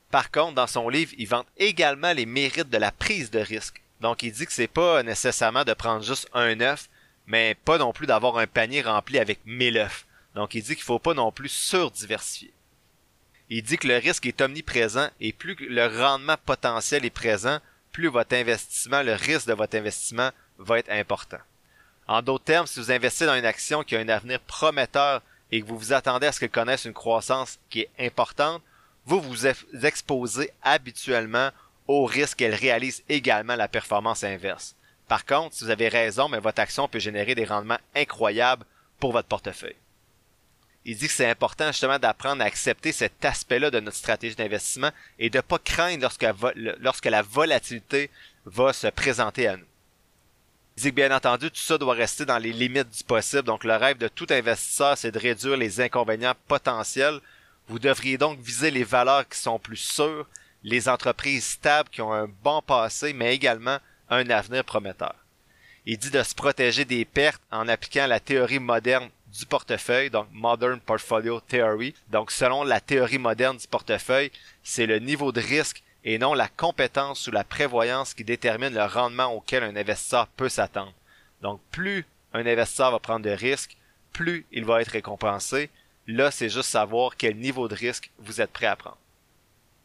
Par 0.10 0.32
contre, 0.32 0.56
dans 0.56 0.68
son 0.68 0.88
livre, 0.88 1.12
il 1.18 1.28
vante 1.28 1.48
également 1.58 2.14
les 2.14 2.26
mérites 2.26 2.70
de 2.70 2.78
la 2.78 2.94
prise 2.94 3.30
de 3.30 3.40
risque. 3.40 3.82
Donc, 4.00 4.24
il 4.24 4.32
dit 4.32 4.46
que 4.46 4.54
c'est 4.54 4.68
pas 4.70 5.04
nécessairement 5.04 5.66
de 5.66 5.74
prendre 5.74 6.06
juste 6.06 6.30
un 6.32 6.62
œuf, 6.62 6.88
mais 7.26 7.56
pas 7.66 7.78
non 7.78 7.92
plus 7.92 8.08
d'avoir 8.08 8.38
un 8.38 8.48
panier 8.48 8.82
rempli 8.84 9.20
avec 9.20 9.42
1000 9.46 9.78
œufs. 9.80 10.06
Donc 10.34 10.56
il 10.56 10.64
dit 10.64 10.76
qu'il 10.76 10.86
faut 10.86 10.98
pas 10.98 11.14
non 11.14 11.34
plus 11.34 11.50
surdiversifier. 11.50 12.54
Il 13.50 13.64
dit 13.64 13.78
que 13.78 13.88
le 13.88 13.98
risque 13.98 14.26
est 14.26 14.42
omniprésent 14.42 15.10
et 15.22 15.32
plus 15.32 15.56
le 15.60 15.88
rendement 15.88 16.36
potentiel 16.46 17.06
est 17.06 17.10
présent, 17.10 17.60
plus 17.92 18.10
votre 18.10 18.36
investissement, 18.36 19.02
le 19.04 19.14
risque 19.14 19.48
de 19.48 19.54
votre 19.54 19.78
investissement 19.78 20.32
va 20.58 20.80
être 20.80 20.92
important. 20.92 21.40
En 22.08 22.22
d'autres 22.22 22.44
termes, 22.44 22.68
si 22.68 22.80
vous 22.80 22.92
investissez 22.92 23.26
dans 23.26 23.36
une 23.36 23.46
action 23.46 23.84
qui 23.84 23.96
a 23.96 24.00
un 24.00 24.10
avenir 24.10 24.40
prometteur 24.42 25.22
et 25.52 25.62
que 25.62 25.68
vous 25.68 25.78
vous 25.78 25.94
attendez 25.94 26.28
à 26.28 26.32
ce 26.32 26.40
qu'elle 26.40 26.50
connaisse 26.50 26.86
une 26.86 26.94
croissance 26.94 27.58
qui 27.70 27.82
est 27.82 27.90
importante, 28.00 28.62
vous 29.06 29.22
vous 29.22 29.48
exposez 29.48 30.52
habituellement 30.62 31.52
au 31.88 32.06
risque 32.06 32.40
qu'elle 32.40 32.56
réalise 32.56 33.04
également 33.08 33.56
la 33.56 33.70
performance 33.70 34.24
inverse. 34.26 34.76
Par 35.08 35.26
contre, 35.26 35.56
si 35.56 35.64
vous 35.64 35.70
avez 35.70 35.88
raison, 35.88 36.28
mais 36.28 36.40
votre 36.40 36.60
action 36.60 36.90
peut 36.90 37.00
générer 37.00 37.34
des 37.34 37.46
rendements 37.46 37.80
incroyables 37.96 38.66
pour 39.00 39.14
votre 39.14 39.30
portefeuille. 39.30 39.76
Il 40.90 40.96
dit 40.96 41.08
que 41.08 41.14
c'est 41.14 41.30
important 41.30 41.68
justement 41.68 42.00
d'apprendre 42.00 42.42
à 42.42 42.46
accepter 42.46 42.94
cet 42.94 43.26
aspect-là 43.26 43.70
de 43.70 43.82
notre 43.82 43.98
stratégie 43.98 44.38
d'investissement 44.38 44.92
et 45.20 45.30
de 45.30 45.38
ne 45.38 45.42
pas 45.42 45.60
craindre 45.60 46.10
lorsque, 46.80 47.06
la 47.06 47.22
volatilité 47.22 48.10
va 48.46 48.72
se 48.72 48.88
présenter 48.88 49.50
à 49.50 49.58
nous. 49.58 49.66
Il 50.78 50.84
dit 50.84 50.90
que 50.92 50.96
bien 50.96 51.14
entendu, 51.14 51.52
tout 51.52 51.60
ça 51.60 51.78
doit 51.78 51.94
rester 51.94 52.24
dans 52.24 52.38
les 52.38 52.54
limites 52.54 52.90
du 52.90 53.04
possible. 53.04 53.44
Donc 53.44 53.66
le 53.66 53.76
rêve 53.76 53.98
de 53.98 54.08
tout 54.08 54.28
investisseur, 54.30 54.98
c'est 54.98 55.12
de 55.12 55.20
réduire 55.20 55.58
les 55.58 55.82
inconvénients 55.82 56.36
potentiels. 56.48 57.20
Vous 57.68 57.80
devriez 57.80 58.18
donc 58.18 58.40
viser 58.40 58.72
les 58.72 58.86
valeurs 58.86 59.28
qui 59.28 59.40
sont 59.40 59.60
plus 59.60 59.76
sûres, 59.76 60.26
les 60.64 60.88
entreprises 60.88 61.48
stables 61.48 61.90
qui 61.90 62.02
ont 62.02 62.14
un 62.14 62.30
bon 62.44 62.62
passé, 62.62 63.12
mais 63.12 63.36
également 63.36 63.80
un 64.10 64.30
avenir 64.30 64.64
prometteur. 64.64 65.16
Il 65.86 65.98
dit 65.98 66.12
de 66.12 66.24
se 66.24 66.34
protéger 66.34 66.86
des 66.86 67.04
pertes 67.04 67.42
en 67.52 67.68
appliquant 67.68 68.08
la 68.08 68.22
théorie 68.22 68.60
moderne 68.60 69.10
du 69.28 69.46
portefeuille, 69.46 70.10
donc 70.10 70.28
Modern 70.32 70.80
Portfolio 70.80 71.40
Theory. 71.40 71.94
Donc 72.10 72.32
selon 72.32 72.64
la 72.64 72.80
théorie 72.80 73.18
moderne 73.18 73.58
du 73.58 73.68
portefeuille, 73.68 74.32
c'est 74.64 74.86
le 74.86 75.00
niveau 75.00 75.32
de 75.32 75.42
risque 75.42 75.84
et 76.04 76.18
non 76.18 76.34
la 76.34 76.48
compétence 76.48 77.28
ou 77.28 77.32
la 77.32 77.44
prévoyance 77.44 78.14
qui 78.14 78.24
détermine 78.24 78.74
le 78.74 78.86
rendement 78.86 79.34
auquel 79.34 79.64
un 79.64 79.76
investisseur 79.76 80.28
peut 80.28 80.50
s'attendre. 80.50 80.94
Donc 81.42 81.60
plus 81.72 82.06
un 82.34 82.46
investisseur 82.46 82.92
va 82.92 83.00
prendre 83.00 83.26
de 83.26 83.32
risques, 83.32 83.78
plus 84.14 84.46
il 84.52 84.66
va 84.66 84.82
être 84.82 84.92
récompensé. 84.92 85.70
Là, 86.08 86.32
c'est 86.32 86.50
juste 86.50 86.70
savoir 86.70 87.18
quel 87.18 87.36
niveau 87.36 87.68
de 87.68 87.76
risque 87.76 88.10
vous 88.20 88.40
êtes 88.40 88.52
prêt 88.52 88.68
à 88.68 88.76
prendre. 88.76 88.98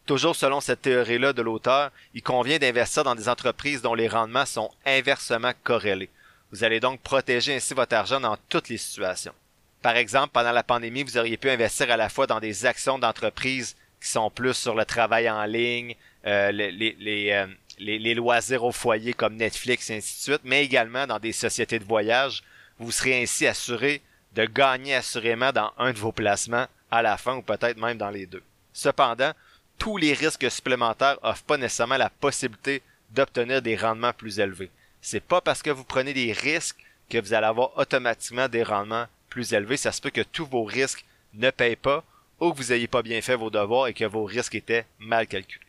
Toujours 0.07 0.37
selon 0.37 0.61
cette 0.61 0.83
théorie-là 0.83 1.33
de 1.33 1.43
l'auteur, 1.43 1.91
il 2.15 2.23
convient 2.23 2.59
d'investir 2.59 3.05
dans 3.05 3.15
des 3.15 3.29
entreprises 3.29 3.83
dont 3.83 3.95
les 3.95 4.09
rendements 4.09 4.47
sont 4.47 4.71
inversement 4.85 5.53
corrélés. 5.63 6.11
Vous 6.53 6.65
allez 6.65 6.81
donc 6.81 7.01
protéger 7.01 7.55
ainsi 7.55 7.73
votre 7.73 7.97
argent 7.97 8.21
dans 8.21 8.37
toutes 8.49 8.69
les 8.69 8.77
situations. 8.77 9.33
Par 9.81 9.97
exemple, 9.97 10.33
pendant 10.33 10.53
la 10.53 10.63
pandémie, 10.63 11.03
vous 11.03 11.17
auriez 11.17 11.39
pu 11.39 11.49
investir 11.49 11.91
à 11.91 11.97
la 11.97 12.11
fois 12.11 12.27
dans 12.27 12.41
des 12.41 12.67
actions 12.67 12.99
d'entreprises 12.99 13.75
qui 14.01 14.09
sont 14.09 14.31
plus 14.31 14.53
sur 14.55 14.75
le 14.75 14.85
travail 14.85 15.31
en 15.31 15.45
ligne, 15.45 15.97
euh, 16.27 16.53
les, 16.53 16.95
euh, 17.33 17.47
les, 17.79 17.99
les, 17.99 18.15
loisirs 18.15 18.65
au 18.65 18.71
foyer 18.71 19.15
comme 19.15 19.37
Netflix 19.37 19.91
et 19.91 19.97
ainsi 19.97 20.19
de 20.19 20.35
suite, 20.35 20.43
mais 20.45 20.63
également 20.63 21.07
dans 21.07 21.19
des 21.19 21.33
sociétés 21.33 21.79
de 21.79 21.85
voyage. 21.85 22.43
Vous 22.79 22.93
serez 22.93 23.23
ainsi 23.23 23.47
assuré 23.47 24.03
de 24.35 24.45
gagner 24.45 24.95
assurément 24.95 25.53
dans 25.53 25.73
un 25.79 25.93
de 25.93 25.99
vos 25.99 26.13
placements 26.13 26.67
à 26.91 27.03
la 27.03 27.17
fin 27.17 27.37
ou 27.37 27.43
peut-être 27.43 27.79
même 27.79 27.99
dans 27.99 28.11
les 28.11 28.27
deux. 28.27 28.43
Cependant, 28.73 29.33
tous 29.79 29.97
les 29.97 30.13
risques 30.13 30.51
supplémentaires 30.51 31.19
offrent 31.23 31.45
pas 31.45 31.57
nécessairement 31.57 31.97
la 31.97 32.11
possibilité 32.11 32.83
d'obtenir 33.11 33.63
des 33.63 33.77
rendements 33.77 34.13
plus 34.13 34.39
élevés. 34.39 34.71
C'est 35.03 35.21
pas 35.21 35.41
parce 35.41 35.63
que 35.63 35.71
vous 35.71 35.85
prenez 35.85 36.15
des 36.15 36.33
risques 36.33 36.83
que 37.11 37.19
vous 37.19 37.35
allez 37.35 37.47
avoir 37.47 37.77
automatiquement 37.77 38.49
des 38.49 38.63
rendements 38.63 39.07
plus 39.29 39.53
élevés. 39.53 39.77
Ça 39.77 39.93
se 39.93 40.01
peut 40.01 40.11
que 40.11 40.23
tous 40.23 40.47
vos 40.47 40.65
risques 40.65 41.05
ne 41.35 41.51
payent 41.51 41.77
pas 41.77 42.05
ou 42.41 42.53
que 42.53 42.57
vous 42.57 42.73
n'ayez 42.73 42.87
pas 42.87 43.03
bien 43.03 43.21
fait 43.21 43.37
vos 43.37 43.51
devoirs 43.51 43.89
et 43.89 43.95
que 43.95 44.05
vos 44.05 44.25
risques 44.25 44.55
étaient 44.55 44.87
mal 44.99 45.27
calculés. 45.27 45.67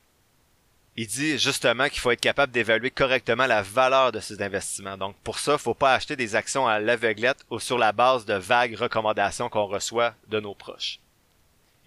Il 0.95 1.07
dit 1.07 1.39
justement 1.39 1.89
qu'il 1.89 1.99
faut 1.99 2.11
être 2.11 2.21
capable 2.21 2.51
d'évaluer 2.51 2.91
correctement 2.91 3.47
la 3.47 3.63
valeur 3.63 4.11
de 4.11 4.19
ces 4.19 4.43
investissements. 4.43 4.97
Donc 4.97 5.15
pour 5.23 5.39
ça, 5.39 5.53
il 5.53 5.55
ne 5.55 5.59
faut 5.59 5.73
pas 5.73 5.95
acheter 5.95 6.15
des 6.15 6.35
actions 6.35 6.67
à 6.67 6.79
l'aveuglette 6.79 7.43
ou 7.49 7.59
sur 7.59 7.79
la 7.79 7.91
base 7.91 8.25
de 8.25 8.35
vagues 8.35 8.75
recommandations 8.75 9.49
qu'on 9.49 9.65
reçoit 9.65 10.13
de 10.27 10.39
nos 10.39 10.53
proches. 10.53 10.99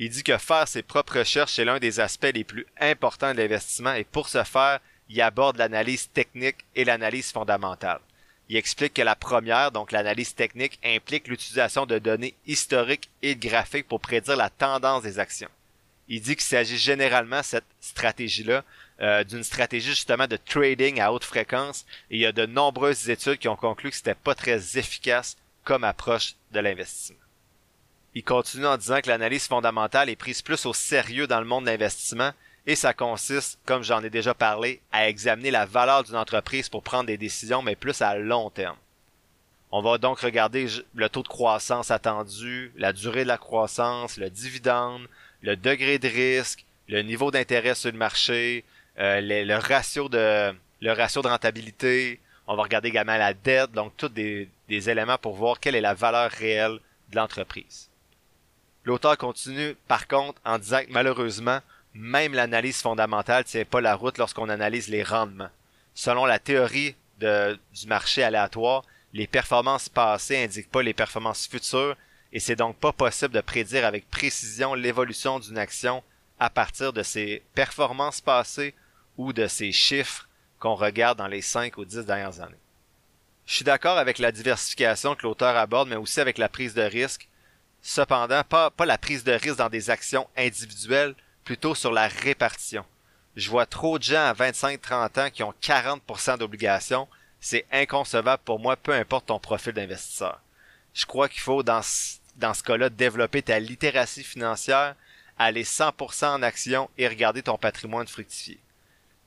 Il 0.01 0.11
dit 0.11 0.25
que 0.25 0.37
faire 0.37 0.67
ses 0.67 0.83
propres 0.83 1.21
recherches 1.21 1.59
est 1.61 1.65
l'un 1.65 1.79
des 1.79 2.01
aspects 2.01 2.33
les 2.35 2.45
plus 2.45 2.67
importants 2.81 3.33
de 3.33 3.39
l'investissement 3.39 3.95
et 3.95 4.05
pour 4.05 4.29
ce 4.29 4.43
faire, 4.43 4.81
il 5.09 5.21
aborde 5.21 5.57
l'analyse 5.57 6.11
technique 6.11 6.65
et 6.75 6.85
l'analyse 6.85 7.33
fondamentale. 7.33 8.01
Il 8.49 8.57
explique 8.57 8.95
que 8.95 9.03
la 9.03 9.17
première, 9.17 9.73
donc 9.73 9.93
l'analyse 9.93 10.35
technique, 10.35 10.79
implique 10.85 11.29
l'utilisation 11.29 11.85
de 11.85 11.99
données 11.99 12.35
historiques 12.47 13.11
et 13.23 13.35
graphiques 13.35 13.89
pour 13.89 14.01
prédire 14.01 14.37
la 14.37 14.51
tendance 14.51 15.03
des 15.03 15.19
actions. 15.19 15.49
Il 16.09 16.21
dit 16.21 16.37
qu'il 16.37 16.45
s'agit 16.45 16.79
généralement 16.79 17.43
cette 17.43 17.65
stratégie-là 17.81 18.63
euh, 19.01 19.25
d'une 19.25 19.43
stratégie 19.43 19.91
justement 19.91 20.29
de 20.29 20.37
trading 20.37 21.01
à 21.01 21.13
haute 21.13 21.25
fréquence 21.25 21.85
et 22.11 22.17
il 22.17 22.21
y 22.21 22.27
a 22.27 22.33
de 22.33 22.47
nombreuses 22.47 23.11
études 23.11 23.39
qui 23.39 23.49
ont 23.49 23.57
conclu 23.57 23.91
que 23.91 23.97
c'était 23.97 24.15
pas 24.15 24.35
très 24.35 24.79
efficace 24.79 25.37
comme 25.65 25.83
approche 25.83 26.35
de 26.53 26.61
l'investissement. 26.61 27.19
Il 28.15 28.23
continue 28.23 28.67
en 28.67 28.79
disant 28.79 29.01
que 29.03 29.09
l'analyse 29.09 29.49
fondamentale 29.49 30.09
est 30.09 30.17
prise 30.17 30.41
plus 30.41 30.65
au 30.65 30.73
sérieux 30.73 31.27
dans 31.27 31.41
le 31.41 31.47
monde 31.47 31.65
de 31.65 31.71
l'investissement 31.71 32.33
et 32.67 32.75
ça 32.75 32.93
consiste, 32.93 33.59
comme 33.65 33.85
j'en 33.85 34.03
ai 34.03 34.11
déjà 34.11 34.35
parlé, 34.35 34.81
à 34.91 35.09
examiner 35.09 35.53
la 35.53 35.67
valeur 35.67 36.03
d'une 36.03 36.17
entreprise 36.17 36.69
pour 36.69 36.83
prendre 36.83 37.07
des 37.07 37.17
décisions, 37.17 37.63
mais 37.63 37.77
plus 37.77 38.03
à 38.03 38.17
long 38.17 38.51
terme. 38.51 38.77
On 39.71 39.83
va 39.83 39.99
donc 39.99 40.21
regarder 40.21 40.67
le 40.95 41.09
taux 41.09 41.23
de 41.23 41.29
croissance 41.29 41.91
attendu, 41.91 42.73
la 42.77 42.93
durée 42.93 43.23
de 43.23 43.29
la 43.29 43.39
croissance, 43.39 44.17
le 44.17 44.31
dividende, 44.31 45.07
le 45.43 45.57
degré 45.57 45.99
de 45.99 46.09
risque, 46.09 46.65
le 46.89 47.03
niveau 47.03 47.31
d'intérêt 47.31 47.75
sur 47.75 47.93
le 47.93 47.99
marché, 47.99 48.65
euh, 48.99 49.21
le, 49.21 49.55
ratio 49.59 50.09
de 50.09 50.53
le 50.81 50.93
ratio 50.93 51.23
de 51.23 51.29
rentabilité. 51.29 52.21
On 52.47 52.57
va 52.57 52.63
regarder 52.63 52.89
également 52.89 53.17
la 53.17 53.35
dette, 53.35 53.73
donc 53.73 53.97
tous 53.97 54.09
des 54.09 54.49
éléments 54.69 55.19
pour 55.19 55.35
voir 55.35 55.59
quelle 55.61 55.75
est 55.75 55.81
la 55.81 55.95
valeur 55.95 56.31
réelle 56.31 56.79
de 57.11 57.17
l'entreprise. 57.17 57.91
L'auteur 58.85 59.19
continue 59.19 59.75
par 59.89 60.07
contre 60.07 60.41
en 60.45 60.59
disant 60.59 60.81
que 60.81 60.93
malheureusement, 60.93 61.61
même 61.97 62.35
l'analyse 62.35 62.81
fondamentale 62.81 63.45
tient 63.45 63.65
pas 63.65 63.81
la 63.81 63.95
route 63.95 64.19
lorsqu'on 64.19 64.49
analyse 64.49 64.89
les 64.89 65.03
rendements. 65.03 65.51
Selon 65.95 66.27
la 66.27 66.39
théorie 66.39 66.95
du 67.19 67.87
marché 67.87 68.23
aléatoire, 68.23 68.85
les 69.13 69.27
performances 69.27 69.89
passées 69.89 70.45
indiquent 70.45 70.71
pas 70.71 70.83
les 70.83 70.93
performances 70.93 71.47
futures 71.47 71.97
et 72.33 72.41
c'est 72.41 72.57
donc 72.57 72.77
pas 72.77 72.93
possible 72.93 73.35
de 73.35 73.41
prédire 73.41 73.87
avec 73.87 74.11
précision 74.11 74.75
l'évolution 74.75 75.39
d'une 75.39 75.59
action 75.59 76.03
à 76.39 76.51
partir 76.51 76.93
de 76.93 77.03
ses 77.03 77.43
performances 77.55 78.21
passées 78.21 78.75
ou 79.17 79.33
de 79.33 79.47
ses 79.47 79.73
chiffres 79.73 80.29
qu'on 80.59 80.75
regarde 80.75 81.19
dans 81.19 81.29
les 81.29 81.41
5 81.41 81.79
ou 81.79 81.85
10 81.85 82.05
dernières 82.05 82.41
années. 82.41 82.59
Je 83.47 83.55
suis 83.55 83.65
d'accord 83.65 83.97
avec 83.97 84.19
la 84.19 84.33
diversification 84.33 85.15
que 85.15 85.23
l'auteur 85.23 85.57
aborde, 85.57 85.89
mais 85.89 85.97
aussi 85.97 86.21
avec 86.21 86.37
la 86.37 86.49
prise 86.49 86.75
de 86.75 86.83
risque, 86.83 87.29
Cependant, 87.89 88.43
pas, 88.43 88.73
pas 88.73 88.85
la 88.85 88.99
prise 88.99 89.23
de 89.23 89.31
risque 89.31 89.59
dans 89.59 89.69
des 89.69 89.91
actions 89.91 90.29
individuelles, 90.37 91.15
plutôt 91.47 91.77
sur 91.77 91.93
la 91.93 92.09
répartition. 92.09 92.85
Je 93.37 93.49
vois 93.49 93.67
trop 93.67 93.99
de 93.99 94.03
gens 94.03 94.27
à 94.27 94.35
25-30 94.35 95.21
ans 95.21 95.31
qui 95.31 95.43
ont 95.43 95.55
40% 95.63 96.39
d'obligations. 96.39 97.09
C'est 97.41 97.65
inconcevable 97.71 98.43
pour 98.45 98.59
moi, 98.59 98.77
peu 98.77 98.93
importe 98.93 99.27
ton 99.27 99.39
profil 99.39 99.73
d'investisseur. 99.73 100.41
Je 100.93 101.07
crois 101.07 101.29
qu'il 101.29 101.41
faut, 101.41 101.63
dans, 101.63 101.83
dans 102.37 102.53
ce 102.53 102.63
cas-là, 102.65 102.91
développer 102.91 103.43
ta 103.43 103.61
littératie 103.61 104.25
financière, 104.25 104.97
aller 105.39 105.63
100% 105.63 106.27
en 106.27 106.43
action 106.43 106.91
et 106.99 107.07
regarder 107.07 107.43
ton 107.43 107.57
patrimoine 107.57 108.09
fructifier. 108.09 108.59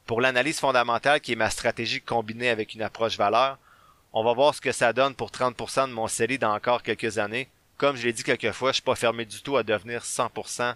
Pour 0.05 0.19
l'analyse 0.19 0.59
fondamentale, 0.59 1.21
qui 1.21 1.31
est 1.31 1.37
ma 1.37 1.49
stratégie 1.49 2.01
combinée 2.01 2.49
avec 2.49 2.73
une 2.73 2.81
approche 2.81 3.17
valeur, 3.17 3.57
on 4.11 4.23
va 4.23 4.33
voir 4.33 4.53
ce 4.53 4.61
que 4.61 4.71
ça 4.71 4.91
donne 4.91 5.15
pour 5.15 5.29
30% 5.29 5.87
de 5.87 5.93
mon 5.93 6.07
CELI 6.07 6.37
dans 6.37 6.53
encore 6.53 6.83
quelques 6.83 7.17
années. 7.17 7.47
Comme 7.77 7.95
je 7.95 8.07
l'ai 8.07 8.13
dit 8.13 8.23
quelques 8.23 8.51
fois, 8.51 8.71
je 8.71 8.77
suis 8.77 8.83
pas 8.83 8.95
fermé 8.95 9.23
du 9.23 9.41
tout 9.41 9.55
à 9.55 9.63
devenir 9.63 10.01
100% 10.01 10.75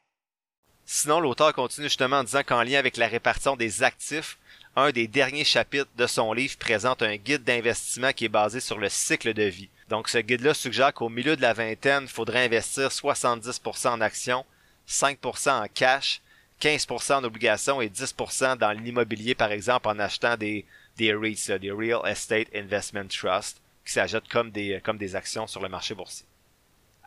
Sinon, 0.85 1.19
l'auteur 1.19 1.53
continue 1.53 1.87
justement 1.87 2.19
en 2.19 2.23
disant 2.23 2.43
qu'en 2.43 2.63
lien 2.63 2.79
avec 2.79 2.97
la 2.97 3.07
répartition 3.07 3.55
des 3.55 3.83
actifs, 3.83 4.37
un 4.75 4.91
des 4.91 5.07
derniers 5.07 5.43
chapitres 5.43 5.89
de 5.97 6.07
son 6.07 6.33
livre 6.33 6.57
présente 6.57 7.01
un 7.01 7.17
guide 7.17 7.43
d'investissement 7.43 8.13
qui 8.13 8.25
est 8.25 8.29
basé 8.29 8.59
sur 8.59 8.77
le 8.77 8.89
cycle 8.89 9.33
de 9.33 9.43
vie. 9.43 9.69
Donc 9.89 10.07
ce 10.07 10.17
guide-là 10.17 10.53
suggère 10.53 10.93
qu'au 10.93 11.09
milieu 11.09 11.35
de 11.35 11.41
la 11.41 11.53
vingtaine, 11.53 12.03
il 12.03 12.09
faudrait 12.09 12.45
investir 12.45 12.87
70% 12.87 13.89
en 13.89 14.01
actions, 14.01 14.45
5% 14.87 15.63
en 15.63 15.67
cash, 15.73 16.21
15% 16.61 17.15
en 17.15 17.23
obligations 17.23 17.81
et 17.81 17.89
10% 17.89 18.57
dans 18.57 18.71
l'immobilier, 18.71 19.35
par 19.35 19.51
exemple, 19.51 19.87
en 19.89 19.99
achetant 19.99 20.37
des, 20.37 20.65
REITs, 20.99 21.51
des 21.51 21.71
Real 21.71 22.01
Estate 22.05 22.47
Investment 22.55 23.07
Trust, 23.07 23.61
qui 23.85 23.99
des, 24.51 24.79
comme 24.83 24.97
des 24.97 25.15
actions 25.15 25.47
sur 25.47 25.61
le 25.61 25.69
marché 25.69 25.95
boursier. 25.95 26.25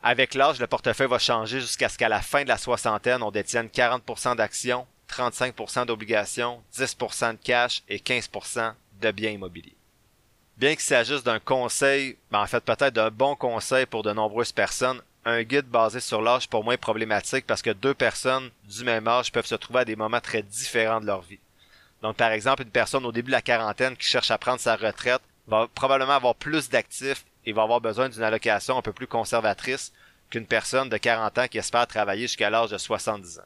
Avec 0.07 0.35
l'âge, 0.35 0.61
le 0.61 0.67
portefeuille 0.67 1.09
va 1.09 1.19
changer 1.19 1.63
jusqu'à 1.63 1.89
ce 1.89 1.97
qu'à 1.97 2.11
la 2.11 2.21
fin 2.21 2.43
de 2.43 2.49
la 2.49 2.59
soixantaine, 2.59 3.23
on 3.23 3.31
détienne 3.31 3.69
40% 3.69 4.37
d'actions, 4.37 4.87
35% 5.09 5.87
d'obligations, 5.87 6.63
10% 6.75 7.33
de 7.33 7.39
cash 7.43 7.83
et 7.89 7.97
15% 7.97 8.75
de 9.01 9.11
biens 9.13 9.31
immobiliers. 9.31 9.79
Bien 10.59 10.73
qu'il 10.73 10.83
s'agisse 10.83 11.23
d'un 11.23 11.39
conseil, 11.41 12.19
ben 12.31 12.43
en 12.43 12.47
fait 12.47 12.63
peut-être 12.63 12.93
d'un 12.93 13.11
bon 13.11 13.35
conseil 13.35 13.87
pour 13.87 14.03
de 14.03 14.13
nombreuses 14.13 14.53
personnes, 14.53 15.01
un 15.25 15.43
guide 15.43 15.69
basé 15.69 16.01
sur 16.01 16.21
l'âge 16.21 16.51
pour 16.51 16.65
moi 16.65 16.75
est 16.75 16.77
problématique 16.77 17.47
parce 17.47 17.63
que 17.63 17.71
deux 17.71 17.95
personnes 17.95 18.51
du 18.65 18.85
même 18.85 19.09
âge 19.09 19.33
peuvent 19.33 19.47
se 19.47 19.55
trouver 19.55 19.81
à 19.81 19.85
des 19.87 19.97
moments 19.97 20.21
très 20.21 20.43
différents 20.43 21.01
de 21.01 21.07
leur 21.07 21.23
vie. 21.23 21.41
Donc 22.03 22.17
par 22.17 22.31
exemple, 22.31 22.63
une 22.63 22.71
personne 22.71 23.07
au 23.07 23.13
début 23.13 23.29
de 23.29 23.37
la 23.37 23.41
quarantaine 23.41 23.97
qui 23.97 24.07
cherche 24.07 24.31
à 24.31 24.37
prendre 24.37 24.61
sa 24.61 24.77
retraite 24.77 25.23
va 25.47 25.67
probablement 25.75 26.13
avoir 26.13 26.35
plus 26.35 26.69
d'actifs 26.69 27.25
et 27.47 27.53
va 27.53 27.63
avoir 27.63 27.81
besoin 27.81 28.09
d'une 28.09 28.23
allocation 28.23 28.79
un 28.79 28.83
peu 28.83 28.93
plus 28.93 29.07
conservatrice 29.07 29.93
qu'une 30.31 30.47
personne 30.47 30.89
de 30.89 30.97
40 30.97 31.39
ans 31.39 31.49
qui 31.49 31.59
espère 31.59 31.87
travailler 31.87 32.23
jusqu'à 32.23 32.51
l'âge 32.51 32.71
de 32.71 32.79
70 32.79 33.39
ans. 33.39 33.43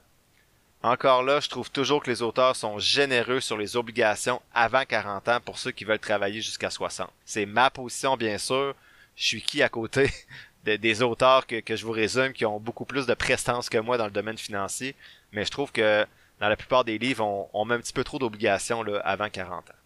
Encore 0.82 1.24
là, 1.24 1.40
je 1.40 1.48
trouve 1.48 1.70
toujours 1.70 2.02
que 2.02 2.10
les 2.10 2.22
auteurs 2.22 2.54
sont 2.54 2.78
généreux 2.78 3.40
sur 3.40 3.56
les 3.56 3.76
obligations 3.76 4.40
avant 4.54 4.84
40 4.84 5.28
ans 5.28 5.40
pour 5.44 5.58
ceux 5.58 5.72
qui 5.72 5.84
veulent 5.84 5.98
travailler 5.98 6.40
jusqu'à 6.40 6.70
60. 6.70 7.10
C'est 7.24 7.46
ma 7.46 7.68
position, 7.68 8.16
bien 8.16 8.38
sûr. 8.38 8.74
Je 9.16 9.26
suis 9.26 9.42
qui 9.42 9.60
à 9.62 9.68
côté 9.68 10.08
des 10.64 11.02
auteurs 11.02 11.46
que, 11.48 11.62
je 11.68 11.84
vous 11.84 11.92
résume 11.92 12.32
qui 12.32 12.46
ont 12.46 12.60
beaucoup 12.60 12.84
plus 12.84 13.06
de 13.06 13.14
prestance 13.14 13.68
que 13.68 13.78
moi 13.78 13.98
dans 13.98 14.04
le 14.04 14.12
domaine 14.12 14.38
financier. 14.38 14.94
Mais 15.32 15.44
je 15.44 15.50
trouve 15.50 15.72
que 15.72 16.06
dans 16.38 16.48
la 16.48 16.56
plupart 16.56 16.84
des 16.84 16.98
livres, 16.98 17.24
on, 17.24 17.48
on 17.52 17.64
met 17.64 17.74
un 17.74 17.80
petit 17.80 17.92
peu 17.92 18.04
trop 18.04 18.20
d'obligations 18.20 18.84
avant 19.02 19.28
40 19.28 19.70
ans. 19.70 19.77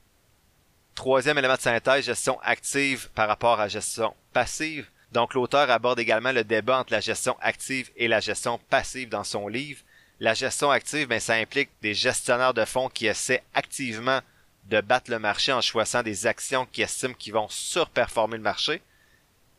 Troisième 0.94 1.38
élément 1.38 1.54
de 1.54 1.60
synthèse, 1.60 2.04
gestion 2.04 2.38
active 2.42 3.08
par 3.14 3.28
rapport 3.28 3.60
à 3.60 3.68
gestion 3.68 4.14
passive. 4.32 4.86
Donc 5.12 5.34
l'auteur 5.34 5.70
aborde 5.70 5.98
également 5.98 6.32
le 6.32 6.44
débat 6.44 6.78
entre 6.78 6.92
la 6.92 7.00
gestion 7.00 7.36
active 7.40 7.90
et 7.96 8.08
la 8.08 8.20
gestion 8.20 8.58
passive 8.70 9.08
dans 9.08 9.24
son 9.24 9.48
livre. 9.48 9.80
La 10.20 10.34
gestion 10.34 10.70
active, 10.70 11.08
ben, 11.08 11.18
ça 11.18 11.34
implique 11.34 11.70
des 11.80 11.94
gestionnaires 11.94 12.54
de 12.54 12.64
fonds 12.64 12.88
qui 12.88 13.06
essaient 13.06 13.42
activement 13.54 14.20
de 14.66 14.80
battre 14.80 15.10
le 15.10 15.18
marché 15.18 15.52
en 15.52 15.60
choisissant 15.60 16.02
des 16.02 16.26
actions 16.26 16.66
qui 16.70 16.82
estiment 16.82 17.14
qu'ils 17.14 17.32
vont 17.32 17.48
surperformer 17.48 18.36
le 18.36 18.42
marché. 18.42 18.80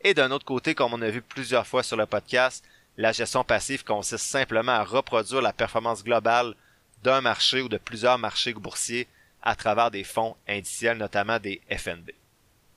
Et 0.01 0.13
d'un 0.13 0.31
autre 0.31 0.45
côté, 0.45 0.75
comme 0.75 0.93
on 0.93 1.01
a 1.01 1.09
vu 1.09 1.21
plusieurs 1.21 1.67
fois 1.67 1.83
sur 1.83 1.97
le 1.97 2.05
podcast, 2.05 2.63
la 2.97 3.11
gestion 3.11 3.43
passive 3.43 3.83
consiste 3.83 4.25
simplement 4.25 4.71
à 4.71 4.83
reproduire 4.83 5.41
la 5.41 5.53
performance 5.53 6.03
globale 6.03 6.55
d'un 7.03 7.21
marché 7.21 7.61
ou 7.61 7.69
de 7.69 7.77
plusieurs 7.77 8.17
marchés 8.17 8.53
boursiers 8.53 9.07
à 9.43 9.55
travers 9.55 9.91
des 9.91 10.03
fonds 10.03 10.35
indiciels, 10.47 10.97
notamment 10.97 11.37
des 11.37 11.61
FNB. 11.69 12.11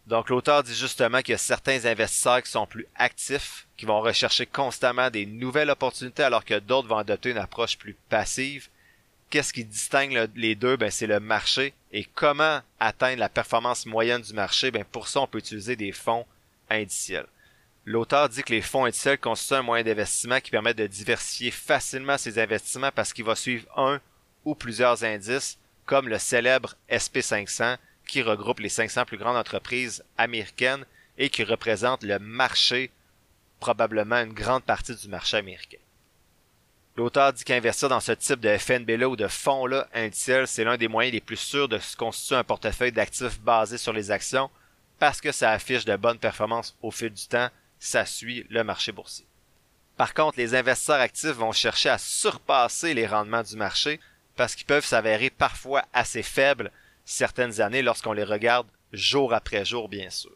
Donc 0.07 0.29
l'auteur 0.29 0.63
dit 0.63 0.75
justement 0.75 1.21
qu'il 1.21 1.33
y 1.33 1.35
a 1.35 1.39
certains 1.39 1.85
investisseurs 1.85 2.43
qui 2.43 2.51
sont 2.51 2.67
plus 2.67 2.87
actifs, 2.95 3.67
qui 3.77 3.87
vont 3.87 4.01
rechercher 4.01 4.47
constamment 4.47 5.11
des 5.11 5.27
nouvelles 5.27 5.71
opportunités 5.71 6.23
alors 6.23 6.45
que 6.45 6.59
d'autres 6.59 6.89
vont 6.89 6.99
adopter 6.99 7.31
une 7.31 7.39
approche 7.39 7.79
plus 7.79 7.97
passive. 8.09 8.69
Qu'est-ce 9.31 9.53
qui 9.53 9.65
distingue 9.65 10.31
les 10.37 10.55
deux? 10.55 10.77
Ben 10.77 10.91
c'est 10.91 11.09
le 11.09 11.19
marché 11.19 11.75
et 11.93 12.05
comment 12.05 12.61
atteindre 12.79 13.19
la 13.19 13.29
performance 13.29 13.87
moyenne 13.87 14.23
du 14.23 14.33
marché? 14.33 14.71
Ben 14.71 14.85
pour 14.85 15.09
ça 15.09 15.21
on 15.21 15.27
peut 15.27 15.39
utiliser 15.39 15.75
des 15.75 15.91
fonds 15.91 16.27
indiciels. 16.71 17.27
L'auteur 17.85 18.29
dit 18.29 18.45
que 18.45 18.53
les 18.53 18.63
fonds 18.63 18.85
indiciels 18.85 19.19
constituent 19.19 19.55
un 19.55 19.63
moyen 19.63 19.85
d'investissement 19.85 20.41
qui 20.41 20.53
permet 20.53 20.75
de 20.75 20.87
diversifier 20.87 21.51
facilement 21.51 22.19
ses 22.19 22.39
investissements 22.39 22.93
parce 22.95 23.13
qu'il 23.13 23.25
va 23.25 23.35
suivre 23.35 23.67
un 23.77 24.01
ou 24.45 24.55
plusieurs 24.55 25.03
indices 25.03 25.59
comme 25.87 26.09
le 26.09 26.19
célèbre 26.19 26.75
SP500 26.90 27.78
qui 28.07 28.23
regroupe 28.23 28.61
les 28.61 28.69
500 28.69 29.05
plus 29.05 29.16
grandes 29.16 29.37
entreprises 29.37 30.05
américaines 30.19 30.85
et 31.19 31.31
qui 31.31 31.45
représente 31.45 32.02
le 32.02 32.19
marché, 32.19 32.90
probablement 33.61 34.16
une 34.16 34.33
grande 34.33 34.64
partie 34.64 34.95
du 34.95 35.09
marché 35.09 35.37
américain. 35.37 35.78
L'auteur 36.97 37.33
dit 37.33 37.45
qu'investir 37.45 37.88
dans 37.88 38.00
ce 38.00 38.12
type 38.12 38.40
de 38.40 38.57
FNB-là 38.57 39.09
ou 39.09 39.16
de 39.16 39.28
fonds-là 39.28 39.87
indiciels, 39.93 40.47
c'est 40.47 40.64
l'un 40.64 40.76
des 40.76 40.88
moyens 40.88 41.12
les 41.12 41.21
plus 41.21 41.37
sûrs 41.37 41.69
de 41.69 41.78
se 41.78 41.97
constituer 41.97 42.37
un 42.37 42.45
portefeuille 42.45 42.93
d'actifs 42.93 43.40
basé 43.40 43.76
sur 43.76 43.93
les 43.93 44.11
actions 44.11 44.50
parce 44.99 45.21
que 45.21 45.33
ça 45.33 45.50
affiche 45.50 45.85
de 45.85 45.97
bonnes 45.97 46.19
performances 46.19 46.75
au 46.81 46.90
fil 46.90 47.11
du 47.11 47.26
temps, 47.26 47.50
ça 47.78 48.07
suit 48.07 48.47
le 48.49 48.64
marché 48.64 48.93
boursier. 48.93 49.26
Par 49.99 50.14
contre, 50.14 50.38
les 50.38 50.55
investisseurs 50.55 51.00
actifs 51.00 51.33
vont 51.33 51.52
chercher 51.52 51.90
à 51.90 51.99
surpasser 51.99 52.95
les 52.95 53.07
rendements 53.07 53.43
du 53.43 53.57
marché 53.57 54.00
parce 54.37 54.55
qu'ils 54.55 54.66
peuvent 54.66 54.85
s'avérer 54.85 55.31
parfois 55.31 55.85
assez 55.93 56.23
faibles 56.23 56.71
certaines 57.05 57.61
années 57.61 57.83
lorsqu'on 57.83 58.12
les 58.12 58.25
regarde 58.25 58.66
jour 58.93 59.35
après 59.35 59.64
jour, 59.64 59.88
bien 59.88 60.11
sûr. 60.11 60.33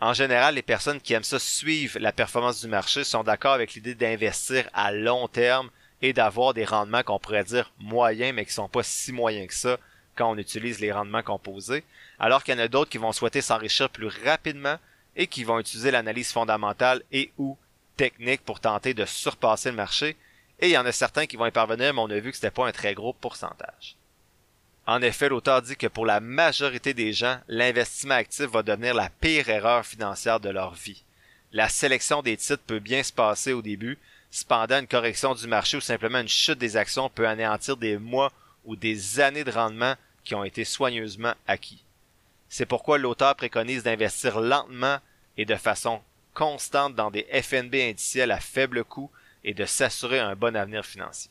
En 0.00 0.14
général, 0.14 0.56
les 0.56 0.62
personnes 0.62 1.00
qui 1.00 1.12
aiment 1.12 1.22
ça 1.22 1.38
suivre 1.38 1.98
la 2.00 2.12
performance 2.12 2.60
du 2.60 2.66
marché 2.66 3.04
sont 3.04 3.22
d'accord 3.22 3.52
avec 3.52 3.74
l'idée 3.74 3.94
d'investir 3.94 4.68
à 4.72 4.90
long 4.90 5.28
terme 5.28 5.70
et 6.00 6.12
d'avoir 6.12 6.54
des 6.54 6.64
rendements 6.64 7.04
qu'on 7.04 7.20
pourrait 7.20 7.44
dire 7.44 7.72
moyens, 7.78 8.34
mais 8.34 8.44
qui 8.44 8.52
sont 8.52 8.68
pas 8.68 8.82
si 8.82 9.12
moyens 9.12 9.46
que 9.46 9.54
ça 9.54 9.78
quand 10.16 10.30
on 10.30 10.38
utilise 10.38 10.80
les 10.80 10.92
rendements 10.92 11.22
composés, 11.22 11.84
alors 12.18 12.42
qu'il 12.42 12.54
y 12.54 12.56
en 12.56 12.64
a 12.64 12.68
d'autres 12.68 12.90
qui 12.90 12.98
vont 12.98 13.12
souhaiter 13.12 13.40
s'enrichir 13.40 13.88
plus 13.88 14.08
rapidement 14.24 14.76
et 15.16 15.26
qui 15.26 15.44
vont 15.44 15.58
utiliser 15.58 15.90
l'analyse 15.90 16.32
fondamentale 16.32 17.02
et 17.12 17.30
ou 17.38 17.56
technique 17.96 18.44
pour 18.44 18.60
tenter 18.60 18.94
de 18.94 19.04
surpasser 19.04 19.70
le 19.70 19.76
marché, 19.76 20.16
et 20.62 20.68
il 20.68 20.70
y 20.70 20.78
en 20.78 20.86
a 20.86 20.92
certains 20.92 21.26
qui 21.26 21.36
vont 21.36 21.46
y 21.46 21.50
parvenir, 21.50 21.92
mais 21.92 22.00
on 22.00 22.08
a 22.08 22.20
vu 22.20 22.30
que 22.30 22.36
c'était 22.36 22.52
pas 22.52 22.68
un 22.68 22.72
très 22.72 22.94
gros 22.94 23.12
pourcentage. 23.12 23.96
En 24.86 25.02
effet, 25.02 25.28
l'auteur 25.28 25.60
dit 25.60 25.76
que 25.76 25.88
pour 25.88 26.06
la 26.06 26.20
majorité 26.20 26.94
des 26.94 27.12
gens, 27.12 27.38
l'investissement 27.48 28.14
actif 28.14 28.46
va 28.46 28.62
devenir 28.62 28.94
la 28.94 29.10
pire 29.10 29.48
erreur 29.48 29.84
financière 29.84 30.38
de 30.38 30.50
leur 30.50 30.74
vie. 30.74 31.02
La 31.52 31.68
sélection 31.68 32.22
des 32.22 32.36
titres 32.36 32.62
peut 32.64 32.78
bien 32.78 33.02
se 33.02 33.12
passer 33.12 33.52
au 33.52 33.60
début, 33.60 33.98
cependant 34.30 34.78
une 34.78 34.86
correction 34.86 35.34
du 35.34 35.48
marché 35.48 35.76
ou 35.76 35.80
simplement 35.80 36.20
une 36.20 36.28
chute 36.28 36.58
des 36.58 36.76
actions 36.76 37.10
peut 37.10 37.26
anéantir 37.26 37.76
des 37.76 37.98
mois 37.98 38.32
ou 38.64 38.76
des 38.76 39.18
années 39.18 39.44
de 39.44 39.50
rendement 39.50 39.96
qui 40.24 40.36
ont 40.36 40.44
été 40.44 40.64
soigneusement 40.64 41.34
acquis. 41.48 41.82
C'est 42.48 42.66
pourquoi 42.66 42.98
l'auteur 42.98 43.34
préconise 43.34 43.82
d'investir 43.82 44.40
lentement 44.40 44.98
et 45.36 45.44
de 45.44 45.56
façon 45.56 46.00
constante 46.34 46.94
dans 46.94 47.10
des 47.10 47.26
FNB 47.42 47.74
indiciels 47.74 48.30
à 48.30 48.38
faible 48.38 48.84
coût 48.84 49.10
et 49.44 49.54
de 49.54 49.64
s'assurer 49.64 50.18
un 50.18 50.34
bon 50.34 50.56
avenir 50.56 50.84
financier. 50.84 51.30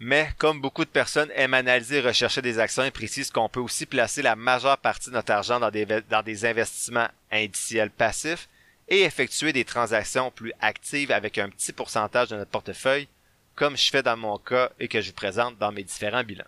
Mais, 0.00 0.30
comme 0.38 0.60
beaucoup 0.60 0.84
de 0.84 0.90
personnes 0.90 1.30
aiment 1.34 1.54
analyser 1.54 1.96
et 1.96 2.00
rechercher 2.00 2.40
des 2.40 2.60
actions, 2.60 2.84
ils 2.84 2.92
précisent 2.92 3.32
qu'on 3.32 3.48
peut 3.48 3.60
aussi 3.60 3.84
placer 3.84 4.22
la 4.22 4.36
majeure 4.36 4.78
partie 4.78 5.10
de 5.10 5.14
notre 5.14 5.32
argent 5.32 5.58
dans 5.58 5.70
des, 5.70 6.44
investissements 6.44 7.08
indiciels 7.32 7.90
passifs 7.90 8.48
et 8.86 9.02
effectuer 9.02 9.52
des 9.52 9.64
transactions 9.64 10.30
plus 10.30 10.52
actives 10.60 11.10
avec 11.10 11.36
un 11.38 11.48
petit 11.48 11.72
pourcentage 11.72 12.28
de 12.28 12.36
notre 12.36 12.50
portefeuille, 12.50 13.08
comme 13.56 13.76
je 13.76 13.90
fais 13.90 14.04
dans 14.04 14.16
mon 14.16 14.38
cas 14.38 14.70
et 14.78 14.86
que 14.86 15.00
je 15.00 15.08
vous 15.08 15.16
présente 15.16 15.58
dans 15.58 15.72
mes 15.72 15.82
différents 15.82 16.22
bilans. 16.22 16.44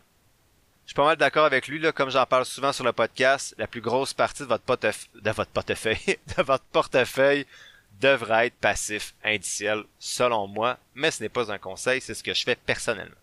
Je 0.84 0.90
suis 0.90 0.96
pas 0.96 1.04
mal 1.04 1.16
d'accord 1.16 1.44
avec 1.44 1.66
lui, 1.66 1.80
comme 1.92 2.10
j'en 2.10 2.26
parle 2.26 2.44
souvent 2.44 2.72
sur 2.72 2.84
le 2.84 2.92
podcast, 2.92 3.54
la 3.58 3.66
plus 3.66 3.80
grosse 3.80 4.14
partie 4.14 4.42
de 4.42 4.48
votre, 4.48 4.64
de 4.64 5.20
de 5.20 6.42
votre 6.42 6.64
portefeuille 6.70 7.46
devrait 8.00 8.46
être 8.46 8.56
passif 8.56 9.14
indiciel, 9.22 9.84
selon 9.98 10.46
moi, 10.46 10.78
mais 10.94 11.10
ce 11.10 11.22
n'est 11.22 11.28
pas 11.28 11.52
un 11.52 11.58
conseil, 11.58 12.00
c'est 12.00 12.14
ce 12.14 12.22
que 12.22 12.34
je 12.34 12.42
fais 12.42 12.56
personnellement. 12.56 13.14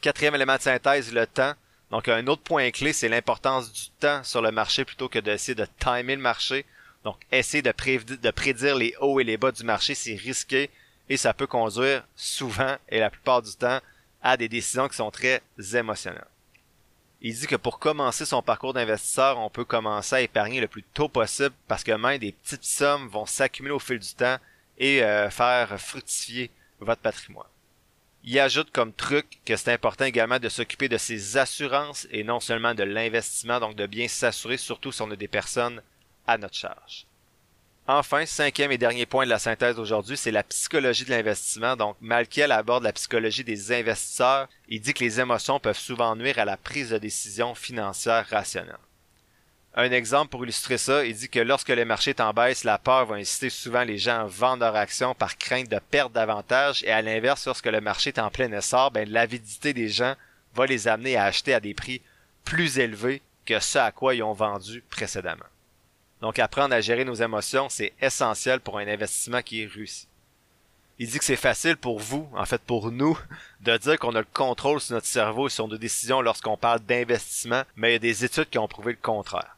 Quatrième 0.00 0.34
élément 0.34 0.56
de 0.56 0.62
synthèse, 0.62 1.12
le 1.12 1.26
temps. 1.26 1.52
Donc 1.90 2.08
un 2.08 2.26
autre 2.28 2.42
point 2.42 2.70
clé, 2.70 2.92
c'est 2.92 3.08
l'importance 3.08 3.72
du 3.72 3.90
temps 3.98 4.24
sur 4.24 4.40
le 4.40 4.50
marché 4.50 4.84
plutôt 4.84 5.08
que 5.08 5.18
d'essayer 5.18 5.54
de 5.54 5.66
timer 5.78 6.16
le 6.16 6.22
marché. 6.22 6.64
Donc 7.04 7.16
essayer 7.30 7.62
de, 7.62 7.72
de 8.16 8.30
prédire 8.30 8.76
les 8.76 8.94
hauts 9.00 9.20
et 9.20 9.24
les 9.24 9.36
bas 9.36 9.52
du 9.52 9.64
marché, 9.64 9.94
c'est 9.94 10.14
risqué 10.14 10.70
et 11.08 11.16
ça 11.16 11.34
peut 11.34 11.46
conduire 11.46 12.06
souvent 12.14 12.76
et 12.88 13.00
la 13.00 13.10
plupart 13.10 13.42
du 13.42 13.54
temps 13.54 13.80
à 14.22 14.36
des 14.36 14.48
décisions 14.48 14.88
qui 14.88 14.96
sont 14.96 15.10
très 15.10 15.42
émotionnelles. 15.74 16.29
Il 17.22 17.34
dit 17.34 17.46
que 17.46 17.56
pour 17.56 17.78
commencer 17.78 18.24
son 18.24 18.42
parcours 18.42 18.72
d'investisseur, 18.72 19.38
on 19.38 19.50
peut 19.50 19.64
commencer 19.64 20.16
à 20.16 20.20
épargner 20.22 20.60
le 20.60 20.68
plus 20.68 20.82
tôt 20.82 21.08
possible 21.08 21.54
parce 21.68 21.84
que 21.84 21.92
même 21.92 22.18
des 22.18 22.32
petites 22.32 22.64
sommes 22.64 23.08
vont 23.08 23.26
s'accumuler 23.26 23.74
au 23.74 23.78
fil 23.78 23.98
du 23.98 24.14
temps 24.14 24.38
et 24.78 25.02
euh, 25.02 25.28
faire 25.28 25.78
fructifier 25.78 26.50
votre 26.80 27.02
patrimoine. 27.02 27.46
Il 28.24 28.38
ajoute 28.38 28.70
comme 28.70 28.92
truc 28.92 29.38
que 29.44 29.56
c'est 29.56 29.72
important 29.72 30.06
également 30.06 30.38
de 30.38 30.48
s'occuper 30.48 30.88
de 30.88 30.96
ses 30.96 31.36
assurances 31.36 32.06
et 32.10 32.24
non 32.24 32.40
seulement 32.40 32.74
de 32.74 32.84
l'investissement, 32.84 33.60
donc 33.60 33.76
de 33.76 33.86
bien 33.86 34.08
s'assurer, 34.08 34.56
surtout 34.56 34.92
si 34.92 35.02
on 35.02 35.10
a 35.10 35.16
des 35.16 35.28
personnes 35.28 35.82
à 36.26 36.38
notre 36.38 36.54
charge. 36.54 37.06
Enfin, 37.92 38.24
cinquième 38.24 38.70
et 38.70 38.78
dernier 38.78 39.04
point 39.04 39.24
de 39.24 39.30
la 39.30 39.40
synthèse 39.40 39.74
d'aujourd'hui, 39.74 40.16
c'est 40.16 40.30
la 40.30 40.44
psychologie 40.44 41.04
de 41.04 41.10
l'investissement. 41.10 41.74
Donc, 41.74 41.96
Malkiel 42.00 42.52
aborde 42.52 42.84
la 42.84 42.92
psychologie 42.92 43.42
des 43.42 43.72
investisseurs. 43.72 44.48
Il 44.68 44.80
dit 44.80 44.94
que 44.94 45.02
les 45.02 45.18
émotions 45.18 45.58
peuvent 45.58 45.76
souvent 45.76 46.14
nuire 46.14 46.38
à 46.38 46.44
la 46.44 46.56
prise 46.56 46.90
de 46.90 46.98
décision 46.98 47.56
financière 47.56 48.28
rationnelle. 48.30 48.78
Un 49.74 49.90
exemple 49.90 50.30
pour 50.30 50.44
illustrer 50.44 50.78
ça, 50.78 51.04
il 51.04 51.16
dit 51.16 51.28
que 51.28 51.40
lorsque 51.40 51.70
le 51.70 51.84
marché 51.84 52.10
est 52.10 52.20
en 52.20 52.32
baisse, 52.32 52.62
la 52.62 52.78
peur 52.78 53.06
va 53.06 53.16
inciter 53.16 53.50
souvent 53.50 53.82
les 53.82 53.98
gens 53.98 54.20
à 54.20 54.26
vendre 54.26 54.62
leurs 54.62 54.76
actions 54.76 55.16
par 55.16 55.36
crainte 55.36 55.68
de 55.68 55.80
perdre 55.90 56.14
davantage 56.14 56.84
et 56.84 56.92
à 56.92 57.02
l'inverse, 57.02 57.44
lorsque 57.44 57.66
le 57.66 57.80
marché 57.80 58.10
est 58.10 58.20
en 58.20 58.30
plein 58.30 58.52
essor, 58.52 58.92
ben, 58.92 59.10
l'avidité 59.10 59.72
des 59.72 59.88
gens 59.88 60.14
va 60.54 60.66
les 60.66 60.86
amener 60.86 61.16
à 61.16 61.24
acheter 61.24 61.54
à 61.54 61.60
des 61.60 61.74
prix 61.74 62.02
plus 62.44 62.78
élevés 62.78 63.20
que 63.44 63.58
ce 63.58 63.78
à 63.78 63.90
quoi 63.90 64.14
ils 64.14 64.22
ont 64.22 64.32
vendu 64.32 64.84
précédemment. 64.90 65.46
Donc 66.20 66.38
apprendre 66.38 66.74
à 66.74 66.80
gérer 66.80 67.04
nos 67.04 67.14
émotions, 67.14 67.68
c'est 67.68 67.92
essentiel 68.00 68.60
pour 68.60 68.78
un 68.78 68.86
investissement 68.86 69.42
qui 69.42 69.62
est 69.62 69.66
réussi. 69.66 70.06
Il 70.98 71.08
dit 71.08 71.18
que 71.18 71.24
c'est 71.24 71.36
facile 71.36 71.78
pour 71.78 71.98
vous, 71.98 72.28
en 72.34 72.44
fait 72.44 72.60
pour 72.60 72.90
nous, 72.90 73.18
de 73.62 73.76
dire 73.78 73.98
qu'on 73.98 74.14
a 74.14 74.20
le 74.20 74.26
contrôle 74.32 74.80
sur 74.80 74.94
notre 74.94 75.06
cerveau 75.06 75.46
et 75.46 75.50
sur 75.50 75.66
nos 75.66 75.78
décisions 75.78 76.20
lorsqu'on 76.20 76.58
parle 76.58 76.80
d'investissement, 76.80 77.62
mais 77.74 77.90
il 77.90 77.92
y 77.92 77.96
a 77.96 78.00
des 78.00 78.24
études 78.24 78.50
qui 78.50 78.58
ont 78.58 78.68
prouvé 78.68 78.92
le 78.92 78.98
contraire. 79.00 79.56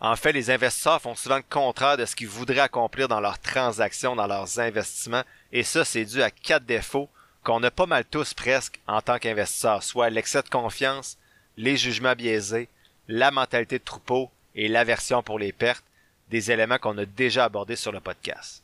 En 0.00 0.14
fait, 0.14 0.32
les 0.32 0.50
investisseurs 0.50 1.00
font 1.00 1.16
souvent 1.16 1.38
le 1.38 1.42
contraire 1.48 1.96
de 1.96 2.04
ce 2.04 2.14
qu'ils 2.14 2.28
voudraient 2.28 2.60
accomplir 2.60 3.08
dans 3.08 3.18
leurs 3.18 3.40
transactions, 3.40 4.14
dans 4.14 4.26
leurs 4.26 4.60
investissements, 4.60 5.24
et 5.52 5.64
ça, 5.64 5.84
c'est 5.84 6.04
dû 6.04 6.22
à 6.22 6.30
quatre 6.30 6.66
défauts 6.66 7.08
qu'on 7.42 7.62
a 7.62 7.70
pas 7.70 7.86
mal 7.86 8.04
tous 8.04 8.34
presque 8.34 8.78
en 8.86 9.00
tant 9.00 9.18
qu'investisseurs, 9.18 9.82
soit 9.82 10.10
l'excès 10.10 10.42
de 10.42 10.50
confiance, 10.50 11.16
les 11.56 11.78
jugements 11.78 12.14
biaisés, 12.14 12.68
la 13.08 13.30
mentalité 13.30 13.78
de 13.78 13.84
troupeau 13.84 14.30
et 14.54 14.68
l'aversion 14.68 15.22
pour 15.22 15.38
les 15.38 15.52
pertes, 15.52 15.84
des 16.30 16.50
éléments 16.50 16.78
qu'on 16.78 16.98
a 16.98 17.04
déjà 17.04 17.44
abordés 17.44 17.76
sur 17.76 17.92
le 17.92 18.00
podcast. 18.00 18.62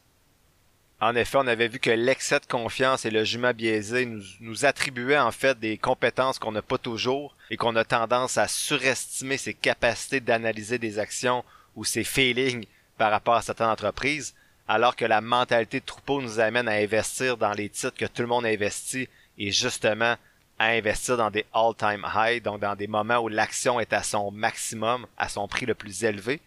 En 1.01 1.17
effet, 1.17 1.39
on 1.39 1.47
avait 1.47 1.69
vu 1.69 1.81
que 1.81 1.91
l'excès 1.91 2.41
de 2.41 2.47
confiance 2.47 3.05
et 3.05 3.11
le 3.11 3.25
jument 3.25 3.53
biaisé 3.53 4.07
nous, 4.41 4.65
attribuaient 4.65 5.19
en 5.19 5.33
fait 5.33 5.59
des 5.59 5.77
compétences 5.77 6.39
qu'on 6.39 6.53
n'a 6.53 6.63
pas 6.63 6.79
toujours 6.79 7.37
et 7.51 7.57
qu'on 7.57 7.77
a 7.77 7.85
tendance 7.85 8.39
à 8.39 8.49
surestimer 8.49 9.37
ses 9.37 9.55
capacités 9.55 10.21
d'analyser 10.21 10.79
des 10.79 10.99
actions 10.99 11.45
ou 11.75 11.85
ses 11.85 12.05
feelings 12.05 12.65
par 12.97 13.11
rapport 13.11 13.35
à 13.35 13.43
certaines 13.43 13.67
entreprises, 13.67 14.35
alors 14.69 14.97
que 14.97 15.05
la 15.05 15.21
mentalité 15.21 15.81
de 15.81 15.85
troupeau 15.85 16.23
nous 16.23 16.41
amène 16.41 16.69
à 16.69 16.77
investir 16.77 17.37
dans 17.37 17.53
les 17.53 17.69
titres 17.69 17.99
que 17.99 18.07
tout 18.07 18.23
le 18.23 18.29
monde 18.29 18.47
investit 18.47 19.09
et 19.37 19.51
justement 19.51 20.17
à 20.59 20.67
investir 20.67 21.17
dans 21.17 21.31
des 21.31 21.45
all-time 21.53 22.07
high, 22.15 22.43
donc 22.43 22.61
dans 22.61 22.77
des 22.77 22.87
moments 22.87 23.19
où 23.19 23.29
l'action 23.29 23.81
est 23.81 23.93
à 23.93 24.03
son 24.03 24.31
maximum, 24.31 25.07
à 25.17 25.29
son 25.29 25.49
prix 25.49 25.67
le 25.67 25.75
plus 25.75 26.05
élevé. 26.05 26.41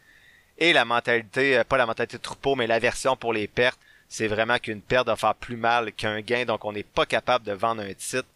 Et 0.57 0.73
la 0.73 0.85
mentalité, 0.85 1.57
euh, 1.57 1.63
pas 1.63 1.77
la 1.77 1.85
mentalité 1.85 2.17
de 2.17 2.21
troupeau, 2.21 2.55
mais 2.55 2.67
l'aversion 2.67 3.15
pour 3.15 3.33
les 3.33 3.47
pertes, 3.47 3.79
c'est 4.09 4.27
vraiment 4.27 4.57
qu'une 4.57 4.81
perte 4.81 5.07
va 5.07 5.15
faire 5.15 5.35
plus 5.35 5.57
mal 5.57 5.91
qu'un 5.91 6.21
gain, 6.21 6.45
donc 6.45 6.63
on 6.65 6.71
n'est 6.71 6.83
pas 6.83 7.05
capable 7.05 7.45
de 7.45 7.51
vendre 7.51 7.81
un 7.81 7.93
titre. 7.93 8.27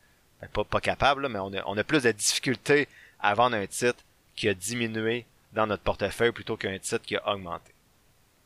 Ben, 0.42 0.48
pas, 0.50 0.64
pas 0.64 0.82
capable, 0.82 1.30
mais 1.30 1.40
on 1.40 1.54
a, 1.54 1.64
on 1.66 1.78
a 1.78 1.84
plus 1.84 2.04
de 2.04 2.12
difficultés 2.12 2.88
à 3.20 3.34
vendre 3.34 3.56
un 3.56 3.68
titre 3.68 4.04
qui 4.36 4.50
a 4.50 4.54
diminué 4.54 5.26
dans 5.54 5.68
notre 5.68 5.84
portefeuille 5.84 6.32
plutôt 6.32 6.58
qu'un 6.58 6.78
titre 6.80 7.06
qui 7.06 7.16
a 7.16 7.34
augmenté. 7.34 7.72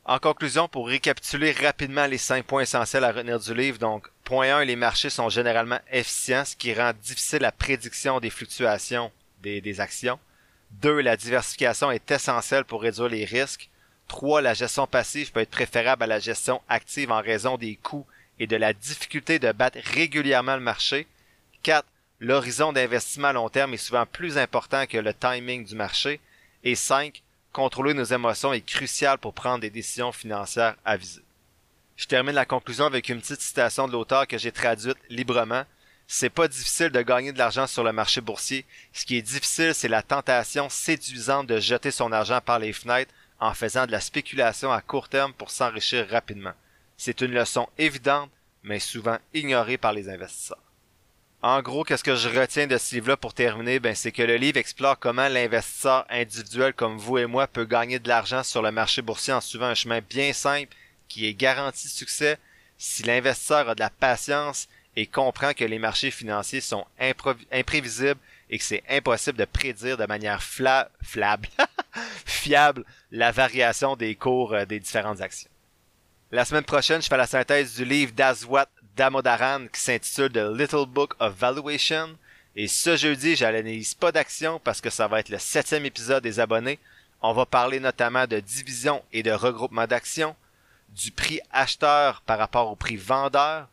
En 0.07 0.19
conclusion, 0.19 0.67
pour 0.67 0.87
récapituler 0.87 1.51
rapidement 1.51 2.05
les 2.05 2.19
cinq 2.19 2.45
points 2.45 2.61
essentiels 2.61 3.03
à 3.03 3.11
retenir 3.11 3.39
du 3.39 3.55
livre, 3.55 3.79
donc 3.79 4.07
point 4.23 4.55
1, 4.55 4.65
les 4.65 4.75
marchés 4.75 5.09
sont 5.09 5.29
généralement 5.29 5.79
efficients, 5.91 6.45
ce 6.45 6.55
qui 6.55 6.75
rend 6.75 6.93
difficile 7.01 7.39
la 7.39 7.51
prédiction 7.51 8.19
des 8.19 8.29
fluctuations 8.29 9.11
des, 9.41 9.61
des 9.61 9.79
actions. 9.79 10.19
2. 10.81 11.01
La 11.01 11.17
diversification 11.17 11.89
est 11.89 12.11
essentielle 12.11 12.65
pour 12.65 12.83
réduire 12.83 13.09
les 13.09 13.25
risques. 13.25 13.71
3. 14.07 14.43
La 14.43 14.53
gestion 14.53 14.85
passive 14.85 15.31
peut 15.31 15.39
être 15.39 15.49
préférable 15.49 16.03
à 16.03 16.07
la 16.07 16.19
gestion 16.19 16.61
active 16.69 17.11
en 17.11 17.21
raison 17.21 17.57
des 17.57 17.75
coûts 17.75 18.05
et 18.37 18.45
de 18.45 18.55
la 18.55 18.73
difficulté 18.73 19.39
de 19.39 19.51
battre 19.51 19.79
régulièrement 19.83 20.55
le 20.55 20.61
marché. 20.61 21.07
4. 21.63 21.83
L'horizon 22.19 22.73
d'investissement 22.73 23.29
à 23.29 23.33
long 23.33 23.49
terme 23.49 23.73
est 23.73 23.77
souvent 23.77 24.05
plus 24.05 24.37
important 24.37 24.85
que 24.85 24.99
le 24.99 25.15
timing 25.15 25.65
du 25.65 25.73
marché. 25.73 26.19
Et 26.63 26.75
5. 26.75 27.23
Contrôler 27.55 27.93
nos 27.93 28.03
émotions 28.03 28.51
est 28.51 28.65
crucial 28.65 29.17
pour 29.17 29.33
prendre 29.33 29.61
des 29.61 29.69
décisions 29.69 30.11
financières 30.11 30.75
avisées. 30.83 31.23
Je 31.95 32.05
termine 32.05 32.35
la 32.35 32.43
conclusion 32.43 32.83
avec 32.83 33.07
une 33.07 33.21
petite 33.21 33.39
citation 33.39 33.87
de 33.87 33.93
l'auteur 33.93 34.27
que 34.27 34.37
j'ai 34.37 34.51
traduite 34.51 34.97
librement. 35.09 35.63
C'est 36.05 36.29
pas 36.29 36.49
difficile 36.49 36.89
de 36.89 37.01
gagner 37.01 37.31
de 37.31 37.37
l'argent 37.37 37.65
sur 37.65 37.85
le 37.85 37.93
marché 37.93 38.19
boursier. 38.19 38.65
Ce 38.91 39.05
qui 39.05 39.15
est 39.15 39.21
difficile, 39.21 39.73
c'est 39.73 39.87
la 39.87 40.01
tentation 40.01 40.67
séduisante 40.67 41.47
de 41.47 41.61
jeter 41.61 41.91
son 41.91 42.11
argent 42.11 42.41
par 42.41 42.59
les 42.59 42.73
fenêtres 42.73 43.13
en 43.39 43.53
faisant 43.53 43.85
de 43.85 43.93
la 43.93 44.01
spéculation 44.01 44.73
à 44.73 44.81
court 44.81 45.07
terme 45.07 45.31
pour 45.31 45.49
s'enrichir 45.49 46.09
rapidement. 46.09 46.55
C'est 46.97 47.21
une 47.21 47.31
leçon 47.31 47.69
évidente, 47.77 48.31
mais 48.63 48.79
souvent 48.79 49.17
ignorée 49.33 49.77
par 49.77 49.93
les 49.93 50.09
investisseurs. 50.09 50.64
En 51.45 51.61
gros, 51.61 51.83
qu'est-ce 51.83 52.03
que 52.03 52.15
je 52.15 52.27
retiens 52.27 52.65
de 52.65 52.75
ce 52.79 52.95
livre-là 52.95 53.17
pour 53.17 53.35
terminer? 53.35 53.79
Ben, 53.79 53.93
c'est 53.93 54.11
que 54.11 54.23
le 54.23 54.35
livre 54.35 54.57
explore 54.57 54.97
comment 54.97 55.27
l'investisseur 55.27 56.03
individuel 56.09 56.73
comme 56.73 56.97
vous 56.97 57.19
et 57.19 57.27
moi 57.27 57.45
peut 57.45 57.65
gagner 57.65 57.99
de 57.99 58.07
l'argent 58.07 58.41
sur 58.41 58.63
le 58.63 58.71
marché 58.71 59.03
boursier 59.03 59.31
en 59.31 59.41
suivant 59.41 59.67
un 59.67 59.75
chemin 59.75 60.01
bien 60.01 60.33
simple 60.33 60.75
qui 61.07 61.27
est 61.27 61.35
garanti 61.35 61.85
de 61.85 61.93
succès 61.93 62.39
si 62.79 63.03
l'investisseur 63.03 63.69
a 63.69 63.75
de 63.75 63.79
la 63.79 63.91
patience 63.91 64.67
et 64.95 65.05
comprend 65.05 65.53
que 65.53 65.63
les 65.63 65.77
marchés 65.77 66.09
financiers 66.09 66.61
sont 66.61 66.87
imprévisibles 67.51 68.19
et 68.49 68.57
que 68.57 68.63
c'est 68.63 68.83
impossible 68.89 69.37
de 69.37 69.45
prédire 69.45 69.97
de 69.97 70.07
manière 70.07 70.41
fla 70.41 70.89
flable, 71.03 71.47
fiable 72.25 72.83
la 73.11 73.31
variation 73.31 73.95
des 73.95 74.15
cours 74.15 74.55
euh, 74.55 74.65
des 74.65 74.79
différentes 74.79 75.21
actions. 75.21 75.51
La 76.31 76.43
semaine 76.43 76.63
prochaine, 76.63 77.03
je 77.03 77.07
fais 77.07 77.17
la 77.17 77.27
synthèse 77.27 77.75
du 77.75 77.85
livre 77.85 78.13
d'Azwat 78.13 78.67
Damodaran 78.95 79.67
qui 79.71 79.81
s'intitule 79.81 80.31
The 80.31 80.57
Little 80.57 80.85
Book 80.85 81.15
of 81.19 81.35
Valuation. 81.35 82.17
Et 82.55 82.67
ce 82.67 82.95
jeudi, 82.95 83.35
j'analyse 83.35 83.93
pas 83.93 84.11
d'action 84.11 84.59
parce 84.63 84.81
que 84.81 84.89
ça 84.89 85.07
va 85.07 85.19
être 85.19 85.29
le 85.29 85.37
septième 85.37 85.85
épisode 85.85 86.23
des 86.23 86.39
abonnés. 86.39 86.79
On 87.21 87.33
va 87.33 87.45
parler 87.45 87.79
notamment 87.79 88.27
de 88.27 88.39
division 88.39 89.03
et 89.11 89.23
de 89.23 89.31
regroupement 89.31 89.87
d'actions, 89.87 90.35
du 90.89 91.11
prix 91.11 91.41
acheteur 91.51 92.21
par 92.21 92.37
rapport 92.37 92.71
au 92.71 92.75
prix 92.75 92.95
vendeur, 92.97 93.67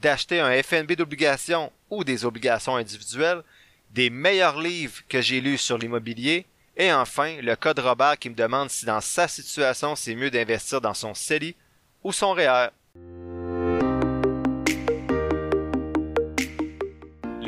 d'acheter 0.00 0.40
un 0.40 0.62
FNB 0.62 0.92
d'obligations 0.92 1.72
ou 1.90 2.04
des 2.04 2.24
obligations 2.24 2.76
individuelles, 2.76 3.42
des 3.90 4.08
meilleurs 4.08 4.60
livres 4.60 5.02
que 5.08 5.20
j'ai 5.20 5.40
lus 5.40 5.58
sur 5.58 5.76
l'immobilier, 5.76 6.46
et 6.76 6.92
enfin 6.92 7.36
le 7.42 7.54
code 7.56 7.78
Robert 7.80 8.18
qui 8.18 8.30
me 8.30 8.34
demande 8.34 8.70
si 8.70 8.86
dans 8.86 9.00
sa 9.00 9.28
situation 9.28 9.94
c'est 9.94 10.14
mieux 10.14 10.30
d'investir 10.30 10.80
dans 10.80 10.94
son 10.94 11.12
CELI 11.12 11.54
ou 12.02 12.12
son 12.12 12.32
REER. 12.32 12.68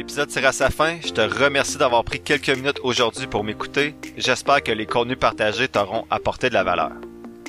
L'épisode 0.04 0.28
tire 0.28 0.46
à 0.46 0.52
sa 0.52 0.68
fin. 0.68 0.98
Je 1.02 1.14
te 1.14 1.22
remercie 1.22 1.78
d'avoir 1.78 2.04
pris 2.04 2.20
quelques 2.20 2.50
minutes 2.50 2.78
aujourd'hui 2.82 3.26
pour 3.26 3.42
m'écouter. 3.42 3.94
J'espère 4.18 4.62
que 4.62 4.70
les 4.70 4.84
contenus 4.84 5.18
partagés 5.18 5.66
t'auront 5.66 6.04
apporté 6.10 6.50
de 6.50 6.54
la 6.54 6.62
valeur. 6.62 6.92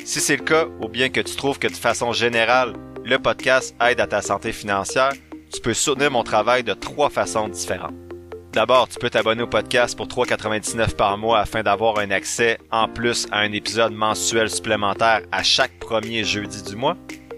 Si 0.05 0.21
c'est 0.21 0.37
le 0.37 0.43
cas, 0.45 0.65
ou 0.81 0.87
bien 0.87 1.09
que 1.09 1.19
tu 1.19 1.35
trouves 1.35 1.59
que 1.59 1.67
de 1.67 1.73
façon 1.73 2.13
générale, 2.13 2.71
le 3.03 3.19
podcast 3.19 3.75
aide 3.81 3.99
à 3.99 4.07
ta 4.07 4.21
santé 4.21 4.53
financière, 4.53 5.11
tu 5.53 5.59
peux 5.59 5.73
soutenir 5.73 6.11
mon 6.11 6.23
travail 6.23 6.63
de 6.63 6.73
trois 6.73 7.09
façons 7.09 7.49
différentes. 7.49 7.93
D'abord, 8.53 8.87
tu 8.87 8.99
peux 8.99 9.09
t'abonner 9.09 9.43
au 9.43 9.47
podcast 9.47 9.97
pour 9.97 10.07
3,99 10.07 10.95
par 10.95 11.17
mois 11.17 11.39
afin 11.39 11.61
d'avoir 11.61 11.99
un 11.99 12.09
accès 12.09 12.57
en 12.71 12.87
plus 12.87 13.27
à 13.33 13.39
un 13.39 13.51
épisode 13.51 13.91
mensuel 13.91 14.49
supplémentaire 14.49 15.23
à 15.33 15.43
chaque 15.43 15.77
premier 15.79 16.23
jeudi 16.23 16.63
du 16.63 16.77
mois. 16.77 16.95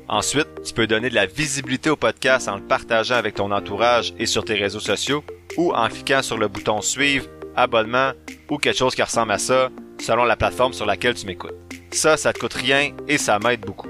Ensuite, 0.09 0.47
tu 0.63 0.73
peux 0.73 0.87
donner 0.87 1.09
de 1.09 1.15
la 1.15 1.25
visibilité 1.25 1.89
au 1.89 1.97
podcast 1.97 2.47
en 2.47 2.55
le 2.55 2.61
partageant 2.61 3.15
avec 3.15 3.35
ton 3.35 3.51
entourage 3.51 4.13
et 4.17 4.25
sur 4.25 4.45
tes 4.45 4.53
réseaux 4.53 4.79
sociaux 4.79 5.23
ou 5.57 5.73
en 5.73 5.89
cliquant 5.89 6.21
sur 6.21 6.37
le 6.37 6.47
bouton 6.47 6.81
suivre, 6.81 7.27
abonnement 7.55 8.11
ou 8.49 8.57
quelque 8.57 8.77
chose 8.77 8.95
qui 8.95 9.03
ressemble 9.03 9.33
à 9.33 9.37
ça 9.37 9.69
selon 9.99 10.23
la 10.23 10.37
plateforme 10.37 10.73
sur 10.73 10.85
laquelle 10.85 11.15
tu 11.15 11.25
m'écoutes. 11.25 11.55
Ça, 11.91 12.15
ça 12.15 12.31
te 12.31 12.39
coûte 12.39 12.53
rien 12.53 12.91
et 13.07 13.17
ça 13.17 13.37
m'aide 13.39 13.61
beaucoup. 13.61 13.89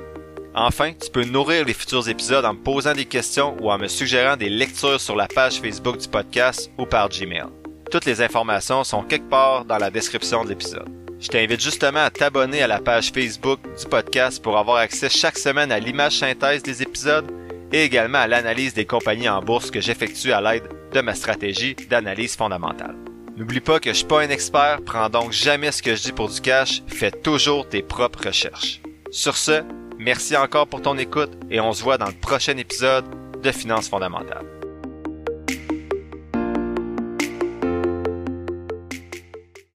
Enfin, 0.56 0.94
tu 0.94 1.12
peux 1.12 1.24
nourrir 1.24 1.66
les 1.66 1.74
futurs 1.76 2.10
épisodes 2.10 2.46
en 2.46 2.54
me 2.54 2.64
posant 2.64 2.94
des 2.94 3.06
questions 3.06 3.56
ou 3.62 3.70
en 3.70 3.78
me 3.78 3.88
suggérant 3.88 4.38
des 4.38 4.50
lectures 4.50 5.00
sur 5.00 5.16
la 5.16 5.28
page 5.28 5.62
Facebook 5.62 5.98
du 5.98 6.08
podcast 6.08 6.72
ou 6.80 6.88
par 6.88 7.10
Gmail. 7.10 7.46
Toutes 7.92 8.06
les 8.06 8.22
informations 8.24 8.84
sont 8.84 9.04
quelque 9.04 9.30
part 9.30 9.66
dans 9.66 9.78
la 9.78 9.92
description 9.92 10.44
de 10.44 10.50
l'épisode. 10.50 10.97
Je 11.20 11.30
t'invite 11.30 11.62
justement 11.62 12.04
à 12.04 12.12
t'abonner 12.12 12.62
à 12.62 12.68
la 12.68 12.80
page 12.80 13.12
Facebook 13.12 13.60
du 13.80 13.86
podcast 13.88 14.42
pour 14.42 14.58
avoir 14.58 14.78
accès 14.78 15.10
chaque 15.10 15.38
semaine 15.38 15.72
à 15.72 15.80
l'image 15.80 16.20
synthèse 16.20 16.62
des 16.62 16.84
épisodes 16.84 17.32
et 17.74 17.84
également 17.84 18.20
à 18.20 18.28
l'analyse 18.28 18.76
des 18.76 18.86
compagnies 18.86 19.28
en 19.28 19.42
bourse 19.42 19.72
que 19.72 19.82
j'effectue 19.82 20.32
à 20.32 20.42
l'aide 20.42 20.70
de 20.94 21.02
ma 21.02 21.16
stratégie 21.16 21.76
d'analyse 21.90 22.36
fondamentale. 22.36 22.96
N'oublie 23.36 23.60
pas 23.60 23.80
que 23.80 23.90
je 23.90 23.98
suis 23.98 24.06
pas 24.06 24.22
un 24.22 24.30
expert, 24.30 24.80
prends 24.86 25.10
donc 25.10 25.32
jamais 25.32 25.72
ce 25.72 25.82
que 25.82 25.96
je 25.96 26.04
dis 26.04 26.12
pour 26.12 26.30
du 26.30 26.40
cash, 26.40 26.84
fais 26.88 27.12
toujours 27.12 27.68
tes 27.68 27.82
propres 27.82 28.28
recherches. 28.28 28.82
Sur 29.12 29.38
ce, 29.38 29.64
merci 29.98 30.38
encore 30.38 30.68
pour 30.68 30.82
ton 30.84 30.98
écoute 30.98 31.32
et 31.50 31.60
on 31.60 31.74
se 31.74 31.84
voit 31.84 31.98
dans 31.98 32.08
le 32.08 32.14
prochain 32.14 32.58
épisode 32.58 33.06
de 33.42 33.52
Finances 33.52 33.90
fondamentales. 33.90 34.57